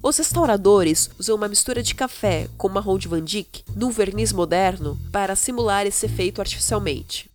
Os 0.04 0.18
restauradores 0.18 1.10
usam 1.18 1.36
uma 1.36 1.48
mistura 1.48 1.82
de 1.82 1.96
café 1.96 2.50
com 2.58 2.68
marrom 2.68 2.98
de 2.98 3.08
Van 3.08 3.24
Dyck 3.24 3.64
num 3.76 3.90
verniz 3.90 4.34
moderno 4.34 4.98
para 5.12 5.36
simular 5.36 5.86
esse 5.86 6.06
efeito 6.06 6.42
artificialmente. 6.42 7.30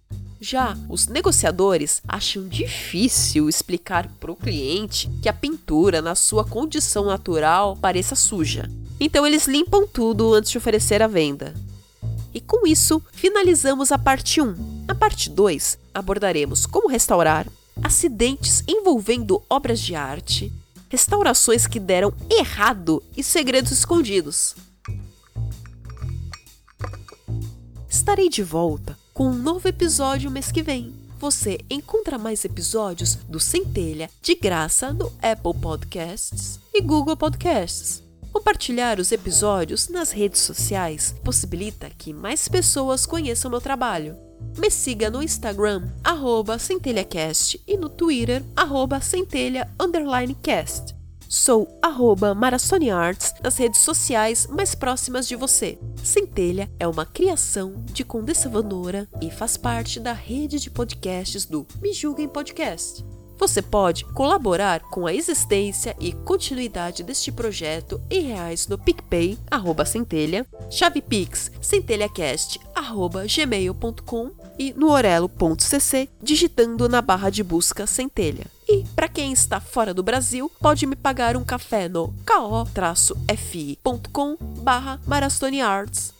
Já 0.44 0.76
os 0.88 1.06
negociadores 1.06 2.02
acham 2.06 2.48
difícil 2.48 3.48
explicar 3.48 4.08
para 4.18 4.32
o 4.32 4.34
cliente 4.34 5.08
que 5.22 5.28
a 5.28 5.32
pintura, 5.32 6.02
na 6.02 6.16
sua 6.16 6.44
condição 6.44 7.04
natural, 7.04 7.76
pareça 7.76 8.16
suja. 8.16 8.68
Então 8.98 9.24
eles 9.24 9.46
limpam 9.46 9.86
tudo 9.86 10.34
antes 10.34 10.50
de 10.50 10.58
oferecer 10.58 11.00
a 11.00 11.06
venda. 11.06 11.54
E 12.34 12.40
com 12.40 12.66
isso, 12.66 13.00
finalizamos 13.12 13.92
a 13.92 13.98
parte 13.98 14.40
1. 14.40 14.84
Na 14.84 14.96
parte 14.96 15.30
2, 15.30 15.78
abordaremos 15.94 16.66
como 16.66 16.88
restaurar, 16.88 17.46
acidentes 17.80 18.64
envolvendo 18.66 19.40
obras 19.48 19.78
de 19.78 19.94
arte, 19.94 20.52
restaurações 20.88 21.68
que 21.68 21.78
deram 21.78 22.12
errado 22.28 23.00
e 23.16 23.22
segredos 23.22 23.70
escondidos. 23.70 24.56
Estarei 27.88 28.28
de 28.28 28.42
volta 28.42 29.00
com 29.12 29.28
um 29.28 29.34
novo 29.34 29.68
episódio 29.68 30.30
mês 30.30 30.50
que 30.50 30.62
vem. 30.62 30.94
Você 31.18 31.58
encontra 31.70 32.18
mais 32.18 32.44
episódios 32.44 33.14
do 33.14 33.38
Centelha 33.38 34.10
de 34.20 34.34
graça 34.34 34.92
no 34.92 35.06
Apple 35.22 35.60
Podcasts 35.60 36.58
e 36.72 36.80
Google 36.80 37.16
Podcasts. 37.16 38.02
Compartilhar 38.32 38.98
os 38.98 39.12
episódios 39.12 39.88
nas 39.88 40.10
redes 40.10 40.40
sociais 40.40 41.14
possibilita 41.22 41.90
que 41.90 42.14
mais 42.14 42.48
pessoas 42.48 43.04
conheçam 43.04 43.50
meu 43.50 43.60
trabalho. 43.60 44.16
Me 44.58 44.70
siga 44.70 45.10
no 45.10 45.22
Instagram, 45.22 45.88
arroba 46.02 46.58
centelhacast, 46.58 47.62
e 47.66 47.76
no 47.76 47.88
Twitter, 47.88 48.42
arroba 48.56 49.00
centelha_cast. 49.00 50.94
Sou 51.32 51.66
arroba 51.80 52.34
nas 52.34 53.56
redes 53.56 53.80
sociais 53.80 54.46
mais 54.48 54.74
próximas 54.74 55.26
de 55.26 55.34
você. 55.34 55.78
Centelha 56.04 56.70
é 56.78 56.86
uma 56.86 57.06
criação 57.06 57.82
de 57.86 58.04
Condessa 58.04 58.50
Vanora 58.50 59.08
e 59.18 59.30
faz 59.30 59.56
parte 59.56 59.98
da 59.98 60.12
rede 60.12 60.60
de 60.60 60.68
podcasts 60.68 61.46
do 61.46 61.66
Me 61.80 61.94
Julguem 61.94 62.28
Podcast. 62.28 63.02
Você 63.38 63.62
pode 63.62 64.04
colaborar 64.12 64.80
com 64.90 65.06
a 65.06 65.14
existência 65.14 65.96
e 65.98 66.12
continuidade 66.12 67.02
deste 67.02 67.32
projeto 67.32 67.98
em 68.10 68.20
reais 68.24 68.68
no 68.68 68.76
PicPay, 68.76 69.38
arroba 69.50 69.86
centelha, 69.86 70.46
chavepix, 70.68 71.50
centelhacast, 71.62 72.60
arroba 72.74 73.24
gmail.com 73.24 74.32
e 74.58 74.74
no 74.74 74.90
orelo.cc, 74.90 76.10
digitando 76.22 76.90
na 76.90 77.00
barra 77.00 77.30
de 77.30 77.42
busca 77.42 77.86
centelha. 77.86 78.44
E 78.72 78.84
para 78.96 79.06
quem 79.06 79.34
está 79.34 79.60
fora 79.60 79.92
do 79.92 80.02
Brasil, 80.02 80.50
pode 80.58 80.86
me 80.86 80.96
pagar 80.96 81.36
um 81.36 81.44
café 81.44 81.90
no 81.90 82.14
ko-fi.com 82.24 84.36
barra 84.62 84.98
Arts. 85.62 86.14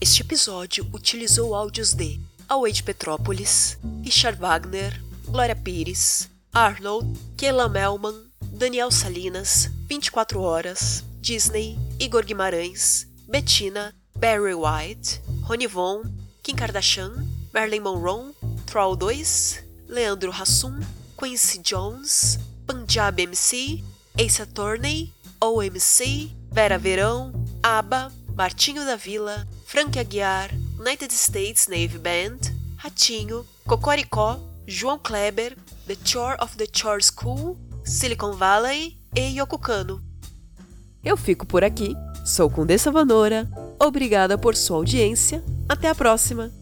Este 0.00 0.22
episódio 0.22 0.84
utilizou 0.92 1.54
áudios 1.54 1.94
de 1.94 2.20
Away 2.48 2.82
Petrópolis, 2.82 3.78
Richard 4.02 4.40
Wagner, 4.40 5.00
Glória 5.28 5.54
Pires, 5.54 6.28
Arnold, 6.52 7.16
Keila 7.36 7.68
Melman, 7.68 8.24
Daniel 8.42 8.90
Salinas, 8.90 9.70
24 9.88 10.40
Horas, 10.40 11.04
Disney, 11.20 11.78
Igor 12.00 12.24
Guimarães, 12.24 13.06
Bettina, 13.28 13.94
Barry 14.16 14.54
White, 14.54 15.22
Ronivon, 15.42 16.02
Kim 16.42 16.56
Kardashian, 16.56 17.24
Marilyn 17.54 17.82
Monroe, 17.82 18.34
Troll 18.66 18.96
2, 18.96 19.62
Leandro 19.86 20.32
Hassum, 20.32 20.80
Quincy 21.18 21.58
Jones, 21.64 22.38
Punjab 22.64 23.20
MC, 23.20 23.82
Ace 24.16 24.40
Attorney, 24.40 25.12
OMC, 25.40 26.30
Vera 26.52 26.78
Verão, 26.78 27.32
ABBA, 27.60 28.12
Martinho 28.36 28.84
da 28.84 28.94
Vila, 28.94 29.44
Frank 29.66 29.98
Aguiar, 29.98 30.48
United 30.78 31.12
States 31.12 31.66
Navy 31.66 31.98
Band, 31.98 32.38
Ratinho, 32.76 33.44
Cocoricó, 33.66 34.38
João 34.64 34.96
Kleber, 34.96 35.56
The 35.88 35.96
Chore 36.04 36.36
of 36.40 36.56
the 36.56 36.68
Chore 36.72 37.02
School, 37.02 37.58
Silicon 37.84 38.34
Valley 38.34 38.96
e 39.12 39.40
Yoko 39.40 39.58
Kano. 39.58 40.00
Eu 41.02 41.16
fico 41.16 41.44
por 41.44 41.64
aqui, 41.64 41.96
sou 42.24 42.48
Condessa 42.48 42.92
Vanora, 42.92 43.50
obrigada 43.80 44.38
por 44.38 44.54
sua 44.54 44.76
audiência, 44.76 45.42
até 45.68 45.88
a 45.88 45.96
próxima! 45.96 46.57